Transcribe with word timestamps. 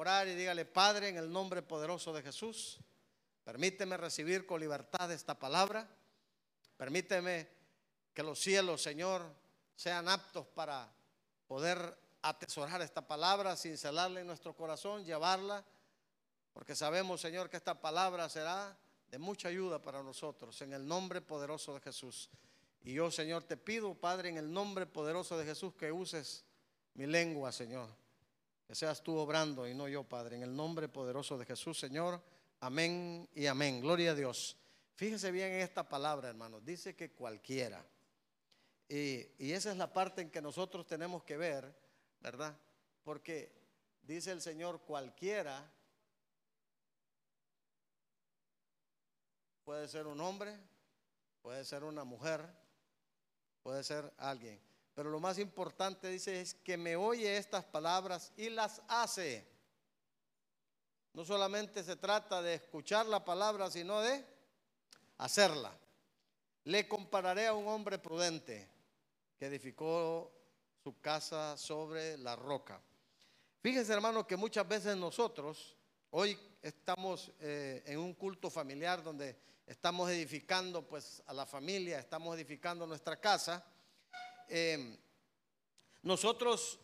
orar 0.00 0.26
y 0.28 0.34
dígale, 0.34 0.64
Padre, 0.64 1.08
en 1.08 1.18
el 1.18 1.30
nombre 1.30 1.60
poderoso 1.60 2.12
de 2.14 2.22
Jesús, 2.22 2.78
permíteme 3.44 3.98
recibir 3.98 4.46
con 4.46 4.58
libertad 4.58 5.12
esta 5.12 5.38
palabra. 5.38 5.86
Permíteme 6.78 7.48
que 8.14 8.22
los 8.22 8.40
cielos, 8.40 8.82
Señor, 8.82 9.22
sean 9.76 10.08
aptos 10.08 10.46
para 10.46 10.90
poder 11.46 11.98
atesorar 12.22 12.80
esta 12.80 13.06
palabra, 13.06 13.56
cincelarla 13.56 14.20
en 14.20 14.26
nuestro 14.26 14.56
corazón, 14.56 15.04
llevarla, 15.04 15.64
porque 16.54 16.74
sabemos, 16.74 17.20
Señor, 17.20 17.50
que 17.50 17.58
esta 17.58 17.78
palabra 17.78 18.28
será 18.30 18.76
de 19.10 19.18
mucha 19.18 19.48
ayuda 19.48 19.82
para 19.82 20.02
nosotros, 20.02 20.62
en 20.62 20.72
el 20.72 20.86
nombre 20.86 21.20
poderoso 21.20 21.74
de 21.74 21.80
Jesús. 21.80 22.30
Y 22.82 22.94
yo, 22.94 23.10
Señor, 23.10 23.42
te 23.42 23.58
pido, 23.58 23.94
Padre, 23.94 24.30
en 24.30 24.38
el 24.38 24.50
nombre 24.50 24.86
poderoso 24.86 25.36
de 25.36 25.44
Jesús, 25.44 25.74
que 25.74 25.92
uses 25.92 26.46
mi 26.94 27.06
lengua, 27.06 27.52
Señor. 27.52 27.90
Que 28.70 28.76
seas 28.76 29.02
tú 29.02 29.16
obrando 29.16 29.66
y 29.66 29.74
no 29.74 29.88
yo, 29.88 30.04
Padre. 30.04 30.36
En 30.36 30.44
el 30.44 30.54
nombre 30.54 30.88
poderoso 30.88 31.36
de 31.36 31.44
Jesús, 31.44 31.76
Señor. 31.76 32.22
Amén 32.60 33.28
y 33.34 33.46
amén. 33.46 33.80
Gloria 33.80 34.12
a 34.12 34.14
Dios. 34.14 34.56
Fíjese 34.94 35.32
bien 35.32 35.50
en 35.50 35.62
esta 35.62 35.88
palabra, 35.88 36.28
hermanos. 36.28 36.64
Dice 36.64 36.94
que 36.94 37.10
cualquiera. 37.10 37.84
Y, 38.88 39.26
y 39.44 39.50
esa 39.50 39.72
es 39.72 39.76
la 39.76 39.92
parte 39.92 40.22
en 40.22 40.30
que 40.30 40.40
nosotros 40.40 40.86
tenemos 40.86 41.24
que 41.24 41.36
ver, 41.36 41.76
¿verdad? 42.20 42.56
Porque 43.02 43.52
dice 44.02 44.30
el 44.30 44.40
Señor, 44.40 44.82
cualquiera 44.82 45.68
puede 49.64 49.88
ser 49.88 50.06
un 50.06 50.20
hombre, 50.20 50.56
puede 51.42 51.64
ser 51.64 51.82
una 51.82 52.04
mujer, 52.04 52.48
puede 53.64 53.82
ser 53.82 54.12
alguien. 54.16 54.60
Pero 54.94 55.10
lo 55.10 55.20
más 55.20 55.38
importante, 55.38 56.08
dice, 56.08 56.40
es 56.40 56.54
que 56.54 56.76
me 56.76 56.96
oye 56.96 57.36
estas 57.36 57.64
palabras 57.64 58.32
y 58.36 58.50
las 58.50 58.82
hace. 58.88 59.46
No 61.12 61.24
solamente 61.24 61.82
se 61.82 61.96
trata 61.96 62.42
de 62.42 62.54
escuchar 62.54 63.06
la 63.06 63.24
palabra, 63.24 63.70
sino 63.70 64.00
de 64.00 64.24
hacerla. 65.18 65.76
Le 66.64 66.86
compararé 66.86 67.46
a 67.46 67.54
un 67.54 67.66
hombre 67.66 67.98
prudente 67.98 68.68
que 69.38 69.46
edificó 69.46 70.32
su 70.82 71.00
casa 71.00 71.56
sobre 71.56 72.16
la 72.18 72.36
roca. 72.36 72.80
Fíjense, 73.60 73.92
hermano, 73.92 74.26
que 74.26 74.36
muchas 74.36 74.66
veces 74.66 74.96
nosotros, 74.96 75.76
hoy 76.10 76.38
estamos 76.62 77.32
eh, 77.40 77.82
en 77.86 77.98
un 77.98 78.14
culto 78.14 78.50
familiar 78.50 79.02
donde 79.02 79.36
estamos 79.66 80.10
edificando 80.10 80.86
pues 80.86 81.22
a 81.26 81.34
la 81.34 81.46
familia, 81.46 81.98
estamos 81.98 82.34
edificando 82.36 82.86
nuestra 82.86 83.20
casa. 83.20 83.64
Em, 84.52 84.98
nosotros, 86.02 86.80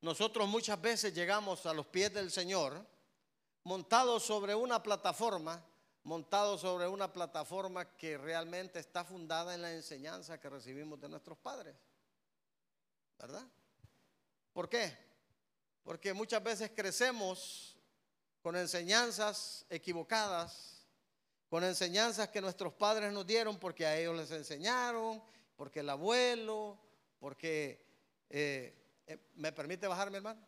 nosotros 0.00 0.48
muchas 0.48 0.80
veces 0.80 1.12
llegamos 1.12 1.66
a 1.66 1.74
los 1.74 1.86
pies 1.86 2.14
del 2.14 2.30
Señor 2.30 2.86
montados 3.64 4.22
sobre 4.22 4.54
una 4.54 4.80
plataforma, 4.80 5.60
montados 6.04 6.60
sobre 6.60 6.86
una 6.86 7.12
plataforma 7.12 7.96
que 7.96 8.16
realmente 8.16 8.78
está 8.78 9.04
fundada 9.04 9.56
en 9.56 9.62
la 9.62 9.72
enseñanza 9.72 10.38
que 10.38 10.48
recibimos 10.48 11.00
de 11.00 11.08
nuestros 11.08 11.36
padres. 11.36 11.74
¿Verdad? 13.18 13.44
¿Por 14.52 14.68
qué? 14.68 14.96
Porque 15.82 16.14
muchas 16.14 16.40
veces 16.44 16.70
crecemos 16.76 17.76
con 18.40 18.54
enseñanzas 18.54 19.66
equivocadas, 19.68 20.86
con 21.48 21.64
enseñanzas 21.64 22.28
que 22.28 22.40
nuestros 22.40 22.72
padres 22.72 23.12
nos 23.12 23.26
dieron 23.26 23.58
porque 23.58 23.84
a 23.84 23.98
ellos 23.98 24.16
les 24.16 24.30
enseñaron, 24.30 25.20
porque 25.56 25.80
el 25.80 25.90
abuelo, 25.90 26.78
porque, 27.20 27.86
eh, 28.30 29.02
eh, 29.06 29.18
¿me 29.36 29.52
permite 29.52 29.86
bajar 29.86 30.10
mi 30.10 30.16
hermano? 30.16 30.44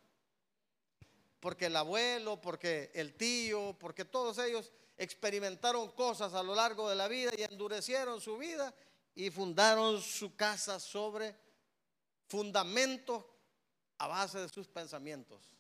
Porque 1.39 1.67
el 1.67 1.77
abuelo, 1.77 2.41
porque 2.41 2.91
el 2.95 3.15
tío, 3.15 3.77
porque 3.79 4.05
todos 4.05 4.39
ellos 4.39 4.73
experimentaron 4.97 5.91
cosas 5.93 6.35
a 6.35 6.43
lo 6.43 6.55
largo 6.55 6.89
de 6.89 6.97
la 6.97 7.09
vida 7.09 7.31
y 7.37 7.43
endurecieron 7.43 8.21
su 8.21 8.39
vida 8.39 8.75
y 9.15 9.31
fundaron 9.31 10.01
su 10.01 10.35
casa 10.35 10.81
sobre 10.81 11.37
fundamentos 12.27 13.25
a 13.99 14.07
base 14.07 14.41
de 14.41 14.49
sus 14.49 14.69
pensamientos. 14.69 15.55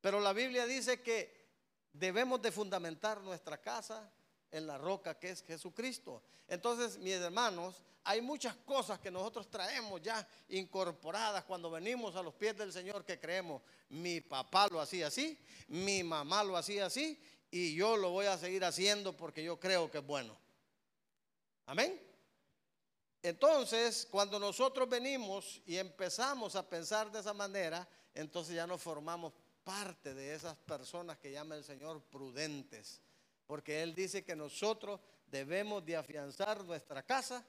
Pero 0.00 0.20
la 0.20 0.32
Biblia 0.32 0.66
dice 0.66 1.02
que 1.02 1.48
debemos 1.92 2.40
de 2.40 2.52
fundamentar 2.52 3.20
nuestra 3.20 3.60
casa 3.60 4.12
en 4.50 4.66
la 4.66 4.78
roca 4.78 5.18
que 5.18 5.30
es 5.30 5.42
Jesucristo. 5.42 6.22
Entonces, 6.48 6.98
mis 6.98 7.14
hermanos, 7.14 7.82
hay 8.04 8.22
muchas 8.22 8.56
cosas 8.56 8.98
que 8.98 9.10
nosotros 9.10 9.50
traemos 9.50 10.00
ya 10.00 10.26
incorporadas 10.48 11.44
cuando 11.44 11.70
venimos 11.70 12.16
a 12.16 12.22
los 12.22 12.34
pies 12.34 12.56
del 12.56 12.72
Señor 12.72 13.04
que 13.04 13.20
creemos. 13.20 13.62
Mi 13.90 14.20
papá 14.20 14.68
lo 14.68 14.80
hacía 14.80 15.08
así, 15.08 15.38
mi 15.68 16.02
mamá 16.02 16.42
lo 16.42 16.56
hacía 16.56 16.86
así 16.86 17.20
y 17.50 17.74
yo 17.74 17.96
lo 17.96 18.10
voy 18.10 18.26
a 18.26 18.38
seguir 18.38 18.64
haciendo 18.64 19.16
porque 19.16 19.44
yo 19.44 19.60
creo 19.60 19.90
que 19.90 19.98
es 19.98 20.06
bueno. 20.06 20.38
Amén. 21.66 22.00
Entonces, 23.22 24.06
cuando 24.10 24.38
nosotros 24.38 24.88
venimos 24.88 25.60
y 25.66 25.76
empezamos 25.76 26.56
a 26.56 26.66
pensar 26.66 27.10
de 27.12 27.20
esa 27.20 27.34
manera, 27.34 27.86
entonces 28.14 28.54
ya 28.54 28.66
nos 28.66 28.80
formamos 28.80 29.34
parte 29.64 30.14
de 30.14 30.34
esas 30.34 30.56
personas 30.56 31.18
que 31.18 31.32
llama 31.32 31.56
el 31.56 31.64
Señor 31.64 32.00
prudentes 32.04 33.02
porque 33.48 33.82
Él 33.82 33.94
dice 33.94 34.22
que 34.22 34.36
nosotros 34.36 35.00
debemos 35.26 35.84
de 35.84 35.96
afianzar 35.96 36.62
nuestra 36.64 37.02
casa 37.02 37.42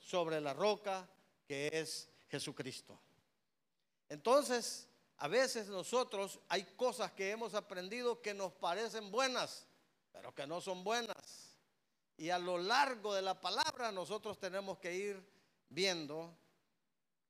sobre 0.00 0.40
la 0.40 0.52
roca 0.52 1.08
que 1.46 1.70
es 1.72 2.10
Jesucristo. 2.28 3.00
Entonces, 4.08 4.88
a 5.18 5.28
veces 5.28 5.68
nosotros 5.68 6.40
hay 6.48 6.64
cosas 6.76 7.12
que 7.12 7.30
hemos 7.30 7.54
aprendido 7.54 8.20
que 8.20 8.34
nos 8.34 8.52
parecen 8.54 9.12
buenas, 9.12 9.68
pero 10.10 10.34
que 10.34 10.44
no 10.44 10.60
son 10.60 10.82
buenas. 10.82 11.56
Y 12.16 12.30
a 12.30 12.38
lo 12.40 12.58
largo 12.58 13.14
de 13.14 13.22
la 13.22 13.40
palabra 13.40 13.92
nosotros 13.92 14.40
tenemos 14.40 14.78
que 14.78 14.92
ir 14.92 15.24
viendo 15.68 16.36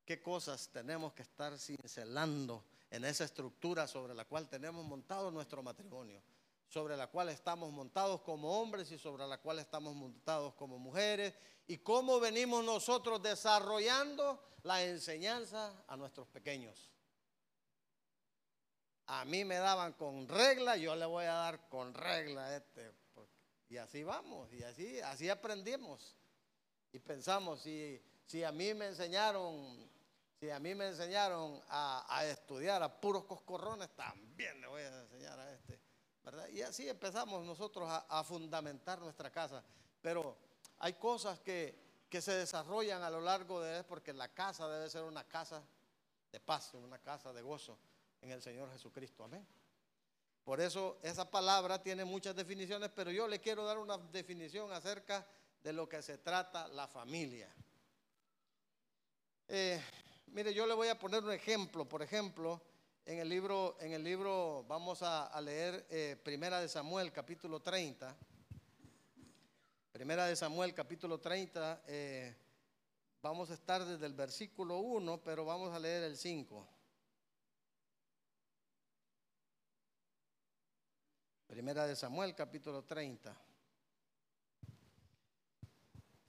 qué 0.06 0.22
cosas 0.22 0.70
tenemos 0.70 1.12
que 1.12 1.22
estar 1.22 1.59
cincelando 1.59 2.65
en 2.88 3.04
esa 3.04 3.25
estructura 3.25 3.86
sobre 3.86 4.15
la 4.15 4.25
cual 4.25 4.48
tenemos 4.48 4.82
montado 4.82 5.31
nuestro 5.31 5.62
matrimonio 5.62 6.22
sobre 6.69 6.97
la 6.97 7.06
cual 7.06 7.28
estamos 7.28 7.71
montados 7.72 8.21
como 8.22 8.60
hombres 8.60 8.91
y 8.91 8.99
sobre 8.99 9.27
la 9.27 9.38
cual 9.38 9.59
estamos 9.59 9.94
montados 9.94 10.54
como 10.54 10.78
mujeres, 10.78 11.38
y 11.66 11.78
cómo 11.78 12.21
venimos 12.21 12.65
nosotros 12.65 13.22
desarrollando 13.22 14.41
la 14.62 14.82
enseñanza 14.84 15.84
a 15.87 15.97
nuestros 15.97 16.27
pequeños. 16.28 16.91
A 19.06 19.25
mí 19.25 19.44
me 19.44 19.56
daban 19.56 19.93
con 19.93 20.28
regla, 20.28 20.77
yo 20.77 20.97
le 20.97 21.06
voy 21.06 21.25
a 21.25 21.34
dar 21.34 21.69
con 21.69 21.94
regla 21.94 22.56
este. 22.56 22.93
Y 23.69 23.78
así 23.78 24.04
vamos, 24.04 24.53
y 24.53 24.62
así, 24.62 25.00
así 25.00 25.28
aprendimos. 25.28 26.16
Y 26.93 27.00
pensamos, 27.00 27.62
si, 27.62 28.00
si 28.25 28.44
a 28.44 28.53
mí 28.53 28.75
me 28.75 28.87
enseñaron, 28.87 29.91
si 30.38 30.50
a 30.50 30.59
mí 30.60 30.75
me 30.75 30.88
enseñaron 30.88 31.60
a, 31.69 32.06
a 32.09 32.27
estudiar 32.27 32.83
a 32.83 33.00
puros 33.00 33.25
coscorrones, 33.25 33.91
también 33.91 34.60
le 34.60 34.66
voy 34.69 34.83
a 34.83 35.00
enseñar 35.00 35.16
Y 36.53 36.62
así 36.62 36.88
empezamos 36.88 37.44
nosotros 37.44 37.88
a, 37.88 38.25
fundamentar 38.25 39.00
nuestra 39.00 39.31
casa. 39.31 39.62
Pero 40.00 40.37
hay 40.78 40.94
cosas 40.94 41.41
que, 41.41 42.04
que 42.09 42.20
se 42.20 42.32
desarrollan 42.32 43.03
a 43.03 43.10
lo 43.10 43.20
largo 43.20 43.60
de 43.60 43.84
porque 43.84 44.12
la 44.12 44.28
casa 44.28 44.69
debe 44.69 44.91
ser 44.91 45.04
una 45.04 45.25
casa 45.25 45.62
de 46.32 46.41
paz, 46.41 46.75
una 46.75 46.98
casa 46.98 47.32
de 47.32 47.42
gozo 47.42 47.78
en 48.20 48.32
el 48.32 48.42
Señor 48.42 48.70
Jesucristo. 48.72 49.25
Amén. 49.25 49.47
Por 50.44 50.60
eso 50.60 50.98
esa 51.03 51.28
palabra 51.28 51.82
tiene 51.82 52.04
muchas 52.04 52.34
definiciones, 52.34 52.91
pero 52.94 53.10
yo 53.10 53.26
le 53.26 53.41
quiero 53.41 53.65
dar 53.65 53.78
una 53.78 53.98
definición 53.98 54.72
acerca 54.72 55.26
de 55.62 55.72
lo 55.72 55.88
que 55.88 56.03
se 56.03 56.19
trata 56.19 56.69
la 56.69 56.86
familia. 56.86 57.53
Eh, 59.48 59.82
mire, 60.28 60.54
yo 60.54 60.66
le 60.66 60.75
voy 60.75 60.88
a 60.88 60.98
poner 60.98 61.25
un 61.25 61.32
ejemplo. 61.32 61.88
Por 61.88 62.03
ejemplo, 62.03 62.60
en 63.06 63.20
el 63.20 63.28
libro, 63.28 63.76
en 63.80 63.92
el 63.92 64.02
libro 64.02 64.64
vamos 64.68 65.00
a, 65.02 65.40
leer 65.40 65.86
eh, 65.91 66.16
Primera 66.24 66.60
de 66.60 66.68
Samuel, 66.68 67.12
capítulo 67.12 67.60
30. 67.60 68.16
Primera 69.92 70.26
de 70.26 70.34
Samuel, 70.34 70.74
capítulo 70.74 71.20
30. 71.20 71.84
Eh, 71.86 72.36
vamos 73.22 73.50
a 73.50 73.54
estar 73.54 73.84
desde 73.84 74.06
el 74.06 74.12
versículo 74.12 74.78
1, 74.78 75.22
pero 75.22 75.44
vamos 75.44 75.72
a 75.72 75.78
leer 75.78 76.03
el 76.03 76.16
5. 76.16 76.68
Primera 81.47 81.86
de 81.86 81.94
Samuel, 81.94 82.34
capítulo 82.34 82.82
30. 82.82 83.36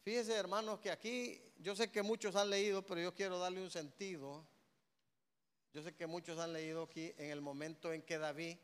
Fíjense, 0.04 0.36
hermanos, 0.36 0.80
que 0.80 0.92
aquí 0.92 1.42
yo 1.58 1.76
sé 1.76 1.92
que 1.92 2.04
muchos 2.04 2.36
han 2.36 2.52
leído, 2.52 2.86
pero 2.86 3.02
yo 3.02 3.16
quiero 3.16 3.40
darle 3.40 3.64
un 3.64 3.72
sentido 3.72 4.46
yo 5.74 5.84
sé 5.84 5.96
que 5.96 6.08
muchos 6.08 6.40
han 6.40 6.54
leído 6.54 6.84
aquí 6.84 7.14
en 7.18 7.32
el 7.32 7.42
momento 7.42 7.94
en 7.94 8.02
que 8.02 8.18
David 8.18 8.58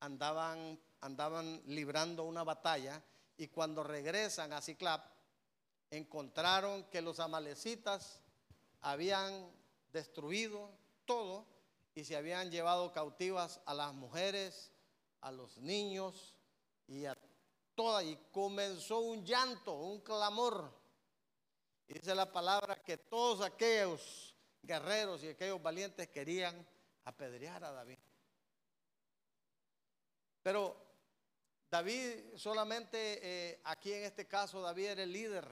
andaban, 0.00 0.78
andaban 1.00 1.62
librando 1.66 2.24
una 2.24 2.44
batalla 2.44 3.02
y 3.36 3.48
cuando 3.48 3.82
regresan 3.82 4.52
a 4.52 4.60
Ciclap 4.60 5.04
encontraron 5.90 6.84
que 6.84 7.02
los 7.02 7.20
amalecitas 7.20 8.20
habían 8.80 9.50
destruido 9.92 10.70
todo 11.04 11.46
y 11.94 12.04
se 12.04 12.16
habían 12.16 12.50
llevado 12.50 12.92
cautivas 12.92 13.60
a 13.66 13.74
las 13.74 13.94
mujeres, 13.94 14.72
a 15.20 15.30
los 15.30 15.58
niños 15.58 16.34
y 16.86 17.04
a 17.06 17.16
todas. 17.74 18.04
Y 18.04 18.18
comenzó 18.32 18.98
un 18.98 19.24
llanto, 19.24 19.74
un 19.74 20.00
clamor. 20.00 20.70
Y 21.86 21.94
dice 21.94 22.14
la 22.14 22.30
palabra 22.30 22.82
que 22.82 22.96
todos 22.96 23.40
aquellos 23.42 24.33
guerreros 24.66 25.22
y 25.22 25.28
aquellos 25.28 25.62
valientes 25.62 26.08
querían 26.08 26.66
apedrear 27.04 27.62
a 27.64 27.72
David. 27.72 27.98
Pero 30.42 30.76
David 31.70 32.36
solamente, 32.36 33.18
eh, 33.22 33.60
aquí 33.64 33.92
en 33.92 34.04
este 34.04 34.26
caso, 34.26 34.60
David 34.60 34.86
era 34.86 35.02
el 35.02 35.12
líder. 35.12 35.46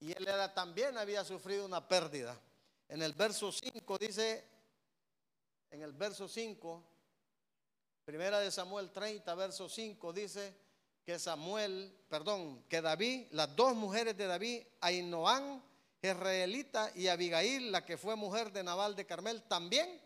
Y 0.00 0.12
él 0.12 0.26
era, 0.26 0.52
también 0.52 0.98
había 0.98 1.24
sufrido 1.24 1.64
una 1.64 1.86
pérdida. 1.86 2.38
En 2.88 3.00
el 3.00 3.12
verso 3.12 3.50
5 3.50 3.98
dice, 3.98 4.44
en 5.70 5.82
el 5.82 5.92
verso 5.92 6.28
5, 6.28 6.84
primera 8.04 8.40
de 8.40 8.50
Samuel 8.50 8.90
30, 8.90 9.34
verso 9.34 9.68
5, 9.68 10.12
dice 10.12 10.54
que 11.04 11.18
Samuel, 11.18 11.96
perdón, 12.08 12.64
que 12.68 12.82
David, 12.82 13.28
las 13.30 13.54
dos 13.56 13.74
mujeres 13.74 14.16
de 14.16 14.26
David, 14.26 14.66
Ainoán, 14.80 15.62
Israelita 16.10 16.92
y 16.94 17.08
Abigail, 17.08 17.72
la 17.72 17.84
que 17.84 17.96
fue 17.96 18.14
mujer 18.16 18.52
de 18.52 18.62
Nabal 18.62 18.94
de 18.94 19.06
Carmel, 19.06 19.42
también 19.44 20.00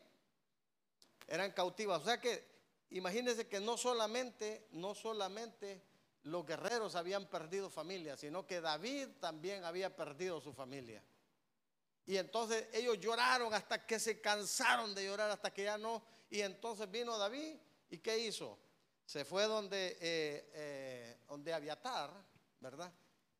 eran 1.26 1.52
cautivas. 1.52 2.02
O 2.02 2.04
sea 2.04 2.20
que 2.20 2.46
imagínense 2.90 3.48
que 3.48 3.60
no 3.60 3.76
solamente, 3.76 4.68
no 4.72 4.94
solamente 4.94 5.82
los 6.22 6.46
guerreros 6.46 6.94
habían 6.94 7.26
perdido 7.26 7.70
familia, 7.70 8.16
sino 8.16 8.46
que 8.46 8.60
David 8.60 9.08
también 9.20 9.64
había 9.64 9.94
perdido 9.94 10.40
su 10.40 10.52
familia. 10.52 11.02
Y 12.06 12.16
entonces 12.16 12.68
ellos 12.72 12.98
lloraron 12.98 13.52
hasta 13.52 13.84
que 13.84 13.98
se 13.98 14.20
cansaron 14.20 14.94
de 14.94 15.04
llorar, 15.04 15.30
hasta 15.30 15.52
que 15.52 15.64
ya 15.64 15.76
no. 15.76 16.02
Y 16.30 16.40
entonces 16.40 16.90
vino 16.90 17.18
David 17.18 17.56
y 17.90 17.98
¿qué 17.98 18.18
hizo? 18.18 18.58
Se 19.04 19.24
fue 19.24 19.44
donde, 19.44 19.96
eh, 20.00 20.50
eh, 20.54 21.18
donde 21.28 21.52
¿verdad? 22.60 22.92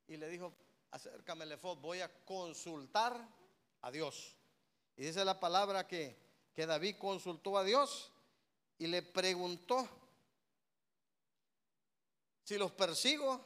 Y 0.07 0.17
le 0.17 0.29
dijo, 0.29 0.55
acércame, 0.91 1.57
voy 1.57 2.01
a 2.01 2.25
consultar 2.25 3.29
a 3.83 3.91
Dios. 3.91 4.37
Y 4.97 5.05
dice 5.05 5.25
la 5.25 5.39
palabra 5.39 5.87
que, 5.87 6.17
que 6.55 6.67
David 6.67 6.97
consultó 6.99 7.57
a 7.57 7.65
Dios 7.65 8.13
y 8.79 8.87
le 8.87 9.03
preguntó, 9.03 9.89
si 12.45 12.57
los 12.57 12.73
persigo 12.73 13.45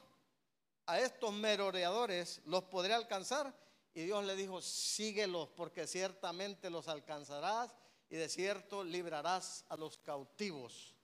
a 0.86 1.00
estos 1.00 1.32
merodeadores, 1.32 2.40
¿los 2.46 2.64
podré 2.64 2.94
alcanzar? 2.94 3.54
Y 3.94 4.02
Dios 4.04 4.24
le 4.24 4.36
dijo, 4.36 4.62
síguelos 4.62 5.48
porque 5.50 5.86
ciertamente 5.86 6.70
los 6.70 6.88
alcanzarás 6.88 7.70
y 8.08 8.16
de 8.16 8.28
cierto 8.28 8.84
librarás 8.84 9.64
a 9.68 9.76
los 9.76 9.98
cautivos. 9.98 10.94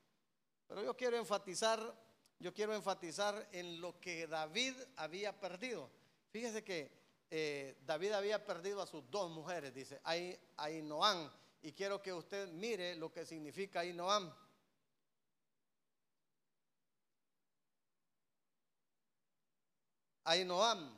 Pero 0.67 0.83
yo 0.83 0.97
quiero 0.97 1.17
enfatizar, 1.17 1.95
yo 2.39 2.53
quiero 2.55 2.75
enfatizar 2.75 3.49
en 3.53 3.81
lo 3.81 3.99
que 4.01 4.27
David 4.27 4.75
había 4.97 5.39
perdido. 5.39 5.91
Fíjese 6.31 6.63
que 6.63 6.91
eh, 7.31 7.79
David 7.85 8.13
había 8.13 8.45
perdido 8.45 8.83
a 8.83 8.87
sus 8.87 9.11
dos 9.11 9.31
mujeres, 9.31 9.75
dice, 9.75 10.01
Ainoam 10.57 11.31
y 11.63 11.73
quiero 11.73 12.01
que 12.01 12.13
usted 12.13 12.49
mire 12.49 12.95
lo 12.97 13.13
que 13.13 13.27
significa 13.27 13.81
Ainoam. 13.81 14.33
Ainoam 20.25 20.95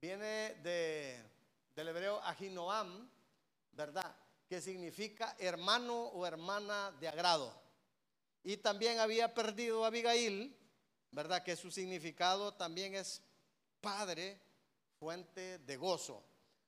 viene 0.00 0.54
de, 0.62 1.22
del 1.74 1.88
hebreo 1.88 2.20
Ahinoam, 2.22 3.10
¿verdad? 3.72 4.16
Que 4.46 4.60
significa 4.60 5.36
hermano 5.38 5.94
o 6.08 6.26
hermana 6.26 6.92
de 6.92 7.08
agrado. 7.08 7.63
Y 8.44 8.58
también 8.58 9.00
había 9.00 9.32
perdido 9.32 9.84
a 9.84 9.88
Abigail, 9.88 10.54
¿verdad? 11.10 11.42
Que 11.42 11.56
su 11.56 11.70
significado 11.70 12.52
también 12.52 12.94
es 12.94 13.22
padre 13.80 14.38
fuente 14.98 15.58
de 15.58 15.76
gozo. 15.76 16.22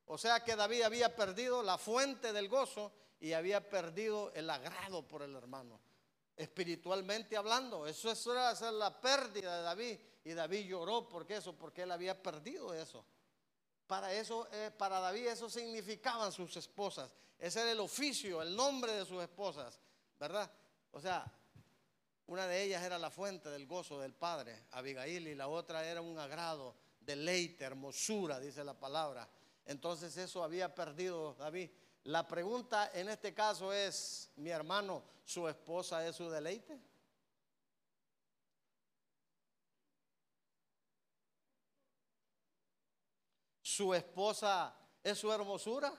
O 0.06 0.16
sea 0.16 0.42
que 0.42 0.56
David 0.56 0.82
había 0.82 1.14
perdido 1.14 1.62
la 1.62 1.78
fuente 1.78 2.32
del 2.32 2.48
gozo 2.48 2.92
y 3.20 3.32
había 3.32 3.68
perdido 3.68 4.32
el 4.34 4.48
agrado 4.48 5.06
por 5.06 5.22
el 5.22 5.34
hermano. 5.34 5.80
Espiritualmente 6.34 7.36
hablando, 7.36 7.86
eso, 7.86 8.10
eso 8.10 8.32
era 8.32 8.52
la 8.72 9.00
pérdida 9.00 9.58
de 9.58 9.62
David. 9.62 9.98
Y 10.24 10.32
David 10.32 10.66
lloró 10.66 11.08
porque 11.08 11.36
eso, 11.36 11.54
porque 11.54 11.82
él 11.82 11.92
había 11.92 12.20
perdido 12.22 12.72
eso. 12.74 13.04
Para 13.86 14.12
eso, 14.12 14.48
eh, 14.50 14.70
para 14.76 14.98
David 14.98 15.28
eso 15.28 15.48
significaban 15.48 16.32
sus 16.32 16.56
esposas. 16.56 17.10
Ese 17.38 17.60
era 17.60 17.72
el 17.72 17.80
oficio, 17.80 18.42
el 18.42 18.56
nombre 18.56 18.92
de 18.92 19.04
sus 19.04 19.22
esposas, 19.22 19.78
¿verdad? 20.18 20.50
O 20.90 21.00
sea, 21.00 21.30
una 22.26 22.46
de 22.46 22.62
ellas 22.62 22.82
era 22.82 22.98
la 22.98 23.10
fuente 23.10 23.50
del 23.50 23.66
gozo 23.66 24.00
del 24.00 24.12
padre, 24.12 24.66
Abigail, 24.72 25.28
y 25.28 25.34
la 25.34 25.48
otra 25.48 25.84
era 25.84 26.00
un 26.00 26.18
agrado 26.18 26.74
deleite, 27.00 27.64
hermosura, 27.64 28.40
dice 28.40 28.64
la 28.64 28.74
palabra. 28.74 29.28
Entonces 29.64 30.16
eso 30.16 30.42
había 30.42 30.74
perdido 30.74 31.34
David. 31.34 31.70
La 32.04 32.26
pregunta 32.26 32.90
en 32.94 33.08
este 33.08 33.32
caso 33.32 33.72
es, 33.72 34.30
mi 34.36 34.50
hermano, 34.50 35.04
¿su 35.24 35.48
esposa 35.48 36.06
es 36.06 36.16
su 36.16 36.28
deleite? 36.28 36.80
¿Su 43.60 43.92
esposa 43.92 44.74
es 45.02 45.18
su 45.18 45.32
hermosura? 45.32 45.92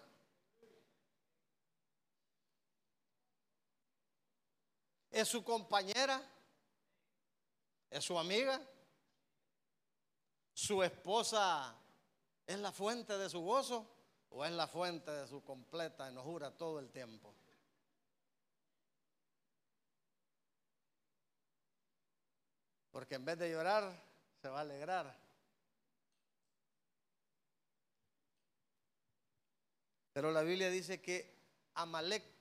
¿Es 5.18 5.30
su 5.30 5.44
compañera? 5.44 6.22
¿Es 7.90 8.06
su 8.06 8.20
amiga? 8.20 8.62
¿Su 10.54 10.84
esposa 10.84 11.76
es 12.46 12.60
la 12.60 12.72
fuente 12.72 13.18
de 13.18 13.28
su 13.28 13.42
gozo 13.42 13.90
o 14.30 14.46
es 14.46 14.52
la 14.52 14.68
fuente 14.68 15.10
de 15.10 15.28
su 15.28 15.44
completa 15.44 16.08
enojura 16.08 16.56
todo 16.56 16.78
el 16.78 16.92
tiempo? 16.92 17.34
Porque 22.92 23.16
en 23.16 23.26
vez 23.26 23.40
de 23.40 23.50
llorar, 23.50 24.00
se 24.40 24.50
va 24.50 24.60
a 24.60 24.62
alegrar. 24.62 25.18
Pero 30.14 30.32
la 30.32 30.44
Biblia 30.44 30.70
dice 30.70 31.02
que 31.02 31.36
Amalek, 31.74 32.37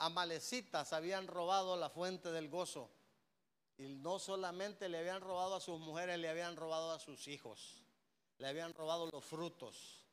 amalecitas 0.00 0.92
habían 0.92 1.26
robado 1.26 1.76
la 1.76 1.90
fuente 1.90 2.32
del 2.32 2.48
gozo. 2.48 2.90
Y 3.76 3.88
no 3.88 4.18
solamente 4.18 4.88
le 4.88 4.98
habían 4.98 5.20
robado 5.20 5.54
a 5.54 5.60
sus 5.60 5.78
mujeres, 5.78 6.18
le 6.18 6.28
habían 6.28 6.56
robado 6.56 6.92
a 6.92 6.98
sus 6.98 7.28
hijos. 7.28 7.82
Le 8.38 8.48
habían 8.48 8.74
robado 8.74 9.08
los 9.12 9.24
frutos. 9.24 10.04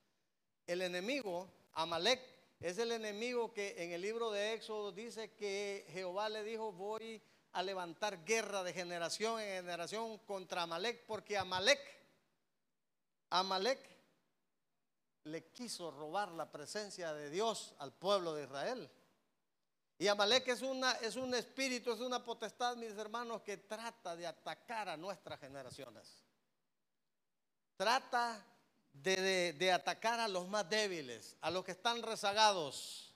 El 0.65 0.81
enemigo, 0.81 1.49
Amalek, 1.73 2.21
es 2.59 2.77
el 2.77 2.91
enemigo 2.91 3.53
que 3.53 3.81
en 3.83 3.91
el 3.91 4.01
libro 4.01 4.31
de 4.31 4.53
Éxodo 4.53 4.91
dice 4.91 5.33
que 5.35 5.85
Jehová 5.91 6.27
le 6.27 6.43
dijo, 6.43 6.71
voy 6.73 7.21
a 7.53 7.63
levantar 7.63 8.25
guerra 8.25 8.63
de 8.63 8.73
generación 8.73 9.39
en 9.39 9.63
generación 9.63 10.17
contra 10.19 10.63
Amalek, 10.63 11.05
porque 11.05 11.37
Amalek, 11.37 11.79
Amalek 13.29 13.79
le 15.23 15.51
quiso 15.51 15.91
robar 15.91 16.31
la 16.31 16.51
presencia 16.51 17.13
de 17.13 17.29
Dios 17.29 17.73
al 17.79 17.93
pueblo 17.93 18.33
de 18.33 18.43
Israel. 18.43 18.89
Y 19.99 20.07
Amalek 20.07 20.47
es, 20.49 20.61
una, 20.61 20.91
es 20.93 21.15
un 21.15 21.33
espíritu, 21.33 21.91
es 21.91 21.99
una 21.99 22.23
potestad, 22.23 22.75
mis 22.75 22.95
hermanos, 22.97 23.41
que 23.41 23.57
trata 23.57 24.15
de 24.15 24.27
atacar 24.27 24.89
a 24.89 24.97
nuestras 24.97 25.39
generaciones. 25.39 26.23
Trata 27.75 28.45
de, 28.93 29.53
de 29.53 29.71
atacar 29.71 30.19
a 30.19 30.27
los 30.27 30.47
más 30.47 30.69
débiles, 30.69 31.35
a 31.41 31.49
los 31.49 31.63
que 31.63 31.71
están 31.71 32.03
rezagados. 32.03 33.11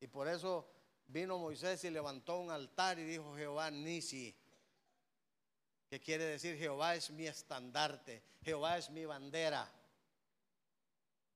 Y 0.00 0.08
por 0.08 0.26
eso 0.26 0.68
vino 1.06 1.38
Moisés 1.38 1.84
y 1.84 1.90
levantó 1.90 2.38
un 2.38 2.50
altar 2.50 2.98
y 2.98 3.04
dijo 3.04 3.36
Jehová 3.36 3.70
Nisi, 3.70 4.36
que 5.88 6.00
quiere 6.00 6.24
decir 6.24 6.56
Jehová 6.58 6.96
es 6.96 7.10
mi 7.10 7.26
estandarte, 7.26 8.24
Jehová 8.42 8.76
es 8.76 8.90
mi 8.90 9.04
bandera. 9.04 9.70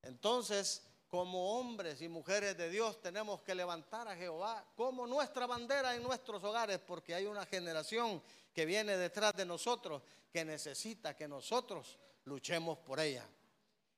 Entonces, 0.01 0.83
como 1.11 1.59
hombres 1.59 2.01
y 2.01 2.07
mujeres 2.07 2.57
de 2.57 2.69
Dios 2.69 3.01
tenemos 3.01 3.41
que 3.41 3.53
levantar 3.53 4.07
a 4.07 4.15
Jehová 4.15 4.65
como 4.77 5.05
nuestra 5.05 5.45
bandera 5.45 5.93
en 5.93 6.03
nuestros 6.03 6.41
hogares, 6.41 6.79
porque 6.79 7.13
hay 7.13 7.25
una 7.25 7.45
generación 7.45 8.23
que 8.53 8.65
viene 8.65 8.95
detrás 8.95 9.35
de 9.35 9.45
nosotros 9.45 10.01
que 10.31 10.45
necesita 10.45 11.13
que 11.13 11.27
nosotros 11.27 11.99
luchemos 12.23 12.77
por 12.77 13.01
ella. 13.01 13.27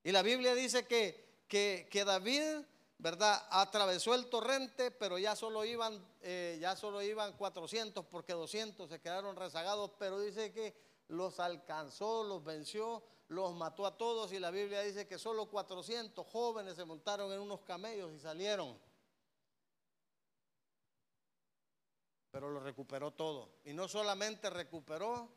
Y 0.04 0.12
la 0.12 0.24
Biblia 0.24 0.56
dice 0.56 0.88
que, 0.88 1.46
que, 1.48 2.04
David, 2.04 2.66
¿verdad? 2.98 3.46
Atravesó 3.52 4.16
el 4.16 4.26
torrente, 4.26 4.90
pero 4.90 5.20
ya 5.20 5.36
solo, 5.36 5.64
iban, 5.66 6.04
eh, 6.22 6.58
ya 6.60 6.76
solo 6.76 7.04
iban 7.04 7.34
400 7.34 8.06
porque 8.08 8.34
200 8.34 8.90
se 8.90 9.00
quedaron 9.00 9.36
rezagados, 9.36 9.92
pero 10.00 10.20
dice 10.20 10.52
que 10.52 10.74
los 11.10 11.40
alcanzó, 11.40 12.24
los 12.24 12.44
venció, 12.44 13.04
los 13.34 13.54
mató 13.56 13.86
a 13.86 13.98
todos 13.98 14.32
y 14.32 14.40
la 14.40 14.52
Biblia 14.52 14.82
dice 14.82 15.08
que 15.08 15.18
solo 15.18 15.50
400 15.50 16.26
jóvenes 16.28 16.76
se 16.76 16.86
montaron 16.86 17.32
en 17.32 17.40
unos 17.40 17.62
camellos 17.62 18.14
y 18.14 18.20
salieron. 18.20 18.78
Pero 22.32 22.50
lo 22.50 22.60
recuperó 22.60 23.12
todo. 23.12 23.58
Y 23.64 23.74
no 23.74 23.88
solamente 23.88 24.50
recuperó 24.50 25.30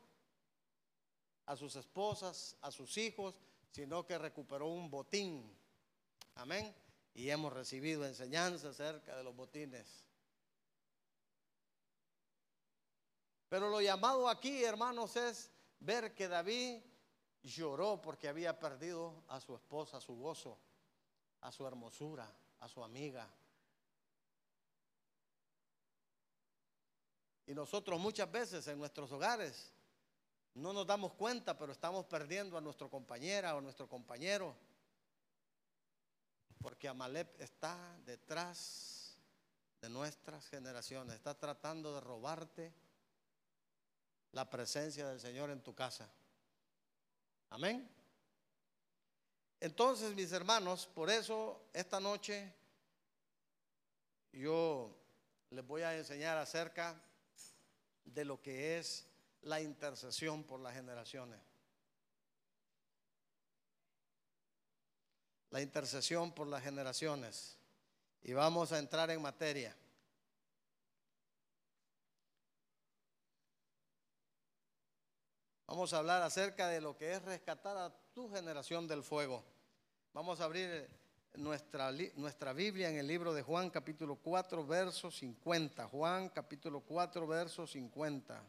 a 1.45 1.55
sus 1.55 1.75
esposas, 1.75 2.55
a 2.61 2.71
sus 2.71 2.97
hijos, 2.97 3.41
sino 3.71 4.05
que 4.05 4.17
recuperó 4.17 4.67
un 4.67 4.89
botín. 4.89 5.55
Amén. 6.35 6.75
Y 7.13 7.29
hemos 7.29 7.53
recibido 7.53 8.05
enseñanza 8.05 8.69
acerca 8.69 9.15
de 9.15 9.23
los 9.23 9.35
botines. 9.35 10.07
Pero 13.49 13.69
lo 13.69 13.81
llamado 13.81 14.27
aquí, 14.29 14.63
hermanos, 14.63 15.15
es 15.15 15.51
ver 15.79 16.13
que 16.13 16.27
David 16.27 16.81
lloró 17.47 18.01
porque 18.01 18.27
había 18.27 18.59
perdido 18.59 19.23
a 19.27 19.39
su 19.39 19.55
esposa, 19.55 19.97
a 19.97 20.01
su 20.01 20.15
gozo, 20.15 20.57
a 21.41 21.51
su 21.51 21.65
hermosura, 21.65 22.29
a 22.59 22.67
su 22.67 22.83
amiga. 22.83 23.27
Y 27.45 27.53
nosotros 27.53 27.99
muchas 27.99 28.29
veces 28.29 28.67
en 28.67 28.77
nuestros 28.77 29.11
hogares 29.11 29.71
no 30.53 30.73
nos 30.73 30.85
damos 30.85 31.13
cuenta, 31.13 31.57
pero 31.57 31.71
estamos 31.71 32.05
perdiendo 32.05 32.57
a 32.57 32.61
nuestra 32.61 32.89
compañera 32.89 33.55
o 33.55 33.61
nuestro 33.61 33.87
compañero. 33.87 34.55
Porque 36.61 36.87
Amalek 36.87 37.39
está 37.39 37.97
detrás 38.03 39.15
de 39.79 39.89
nuestras 39.89 40.47
generaciones, 40.49 41.15
está 41.15 41.37
tratando 41.37 41.93
de 41.93 42.01
robarte 42.01 42.73
la 44.31 44.49
presencia 44.49 45.07
del 45.07 45.19
Señor 45.19 45.51
en 45.51 45.61
tu 45.61 45.73
casa. 45.73 46.09
Amén. 47.49 47.89
Entonces, 49.59 50.13
mis 50.13 50.31
hermanos, 50.31 50.85
por 50.85 51.09
eso 51.09 51.69
esta 51.73 51.99
noche 51.99 52.53
yo 54.31 54.95
les 55.49 55.65
voy 55.65 55.81
a 55.81 55.97
enseñar 55.97 56.37
acerca 56.37 57.01
de 58.05 58.25
lo 58.25 58.41
que 58.41 58.77
es 58.77 59.07
la 59.41 59.61
intercesión 59.61 60.43
por 60.43 60.59
las 60.59 60.73
generaciones. 60.73 61.39
La 65.49 65.61
intercesión 65.61 66.33
por 66.33 66.47
las 66.47 66.61
generaciones. 66.61 67.57
Y 68.21 68.33
vamos 68.33 68.71
a 68.71 68.79
entrar 68.79 69.09
en 69.09 69.21
materia. 69.21 69.75
Vamos 75.67 75.91
a 75.91 75.97
hablar 75.97 76.21
acerca 76.21 76.69
de 76.69 76.79
lo 76.79 76.95
que 76.95 77.11
es 77.11 77.21
rescatar 77.23 77.77
a 77.77 77.93
tu 78.13 78.29
generación 78.29 78.87
del 78.87 79.03
fuego. 79.03 79.43
Vamos 80.13 80.39
a 80.39 80.45
abrir 80.45 80.89
nuestra, 81.35 81.91
nuestra 82.15 82.53
Biblia 82.53 82.89
en 82.89 82.95
el 82.95 83.05
libro 83.05 83.33
de 83.33 83.41
Juan 83.41 83.69
capítulo 83.69 84.15
4, 84.15 84.65
verso 84.65 85.11
50. 85.11 85.85
Juan 85.89 86.29
capítulo 86.29 86.79
4, 86.79 87.27
verso 87.27 87.67
50. 87.67 88.41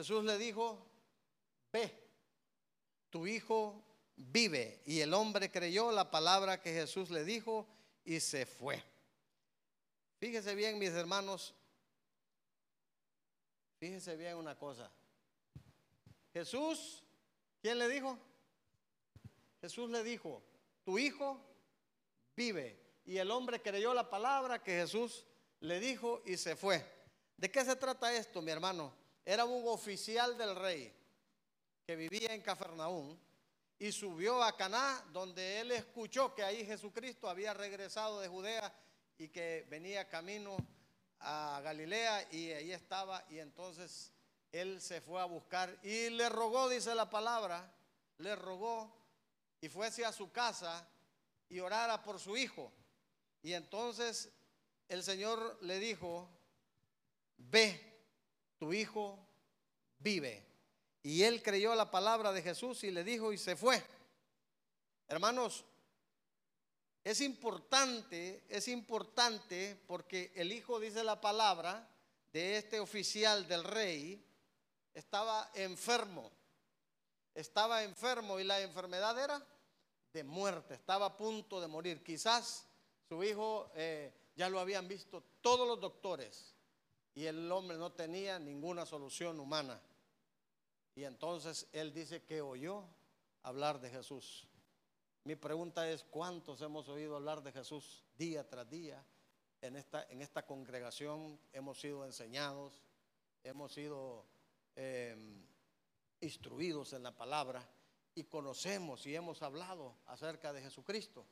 Jesús 0.00 0.24
le 0.24 0.38
dijo, 0.38 0.78
ve, 1.70 1.92
tu 3.10 3.26
hijo 3.26 3.84
vive. 4.16 4.80
Y 4.86 5.00
el 5.00 5.12
hombre 5.12 5.50
creyó 5.50 5.92
la 5.92 6.10
palabra 6.10 6.62
que 6.62 6.72
Jesús 6.72 7.10
le 7.10 7.22
dijo 7.22 7.68
y 8.02 8.18
se 8.18 8.46
fue. 8.46 8.82
Fíjese 10.18 10.54
bien, 10.54 10.78
mis 10.78 10.88
hermanos, 10.92 11.54
fíjese 13.78 14.16
bien 14.16 14.36
una 14.36 14.56
cosa. 14.56 14.90
Jesús, 16.32 17.04
¿quién 17.60 17.78
le 17.78 17.86
dijo? 17.86 18.18
Jesús 19.60 19.90
le 19.90 20.02
dijo, 20.02 20.42
tu 20.82 20.98
hijo 20.98 21.38
vive. 22.34 22.80
Y 23.04 23.18
el 23.18 23.30
hombre 23.30 23.60
creyó 23.60 23.92
la 23.92 24.08
palabra 24.08 24.62
que 24.62 24.72
Jesús 24.72 25.26
le 25.60 25.78
dijo 25.78 26.22
y 26.24 26.38
se 26.38 26.56
fue. 26.56 26.82
¿De 27.36 27.50
qué 27.50 27.62
se 27.66 27.76
trata 27.76 28.16
esto, 28.16 28.40
mi 28.40 28.50
hermano? 28.50 28.98
Era 29.24 29.44
un 29.44 29.66
oficial 29.68 30.36
del 30.36 30.56
rey 30.56 30.92
que 31.86 31.96
vivía 31.96 32.34
en 32.34 32.42
Cafarnaún 32.42 33.18
y 33.78 33.92
subió 33.92 34.42
a 34.42 34.56
Caná 34.56 35.04
donde 35.12 35.60
él 35.60 35.72
escuchó 35.72 36.34
que 36.34 36.42
ahí 36.42 36.64
Jesucristo 36.64 37.28
había 37.28 37.54
regresado 37.54 38.20
de 38.20 38.28
Judea 38.28 38.72
y 39.18 39.28
que 39.28 39.66
venía 39.70 40.08
camino 40.08 40.56
a 41.20 41.60
Galilea 41.62 42.28
y 42.32 42.50
ahí 42.52 42.72
estaba 42.72 43.24
y 43.28 43.38
entonces 43.38 44.12
él 44.52 44.80
se 44.80 45.00
fue 45.00 45.20
a 45.20 45.24
buscar 45.24 45.78
y 45.82 46.10
le 46.10 46.28
rogó, 46.28 46.68
dice 46.68 46.94
la 46.94 47.08
palabra, 47.08 47.72
le 48.18 48.36
rogó 48.36 48.92
y 49.60 49.68
fuese 49.68 50.04
a 50.04 50.12
su 50.12 50.30
casa 50.32 50.88
y 51.48 51.60
orara 51.60 52.02
por 52.02 52.18
su 52.18 52.36
hijo. 52.36 52.72
Y 53.42 53.52
entonces 53.52 54.30
el 54.88 55.02
Señor 55.02 55.58
le 55.62 55.78
dijo, 55.78 56.28
ve 57.36 57.89
tu 58.60 58.72
hijo 58.74 59.18
vive. 59.98 60.46
Y 61.02 61.22
él 61.22 61.42
creyó 61.42 61.74
la 61.74 61.90
palabra 61.90 62.30
de 62.30 62.42
Jesús 62.42 62.84
y 62.84 62.90
le 62.90 63.02
dijo 63.02 63.32
y 63.32 63.38
se 63.38 63.56
fue. 63.56 63.82
Hermanos, 65.08 65.64
es 67.02 67.22
importante, 67.22 68.44
es 68.50 68.68
importante 68.68 69.80
porque 69.86 70.30
el 70.36 70.52
hijo 70.52 70.78
dice 70.78 71.02
la 71.02 71.20
palabra 71.20 71.88
de 72.32 72.58
este 72.58 72.78
oficial 72.78 73.48
del 73.48 73.64
rey, 73.64 74.22
estaba 74.92 75.50
enfermo, 75.54 76.30
estaba 77.34 77.82
enfermo 77.82 78.38
y 78.38 78.44
la 78.44 78.60
enfermedad 78.60 79.18
era 79.18 79.42
de 80.12 80.22
muerte, 80.22 80.74
estaba 80.74 81.06
a 81.06 81.16
punto 81.16 81.62
de 81.62 81.66
morir. 81.66 82.02
Quizás 82.04 82.66
su 83.08 83.24
hijo 83.24 83.70
eh, 83.74 84.12
ya 84.36 84.50
lo 84.50 84.60
habían 84.60 84.86
visto 84.86 85.24
todos 85.40 85.66
los 85.66 85.80
doctores, 85.80 86.54
y 87.14 87.26
el 87.26 87.50
hombre 87.50 87.76
no 87.76 87.92
tenía 87.92 88.38
ninguna 88.38 88.86
solución 88.86 89.40
humana. 89.40 89.80
Y 90.94 91.04
entonces 91.04 91.68
él 91.72 91.92
dice 91.92 92.22
que 92.22 92.40
oyó 92.40 92.84
hablar 93.42 93.80
de 93.80 93.90
Jesús. 93.90 94.46
Mi 95.24 95.36
pregunta 95.36 95.90
es, 95.90 96.04
¿cuántos 96.04 96.60
hemos 96.62 96.88
oído 96.88 97.16
hablar 97.16 97.42
de 97.42 97.52
Jesús 97.52 98.04
día 98.16 98.48
tras 98.48 98.68
día? 98.68 99.04
En 99.60 99.76
esta, 99.76 100.04
en 100.08 100.22
esta 100.22 100.46
congregación 100.46 101.38
hemos 101.52 101.80
sido 101.80 102.04
enseñados, 102.06 102.82
hemos 103.44 103.72
sido 103.72 104.26
em, 104.74 105.46
instruidos 106.20 106.94
en 106.94 107.02
la 107.02 107.14
palabra 107.14 107.68
y 108.14 108.24
conocemos 108.24 109.06
y 109.06 109.14
hemos 109.14 109.42
hablado 109.42 109.96
acerca 110.06 110.52
de 110.52 110.62
Jesucristo. 110.62 111.26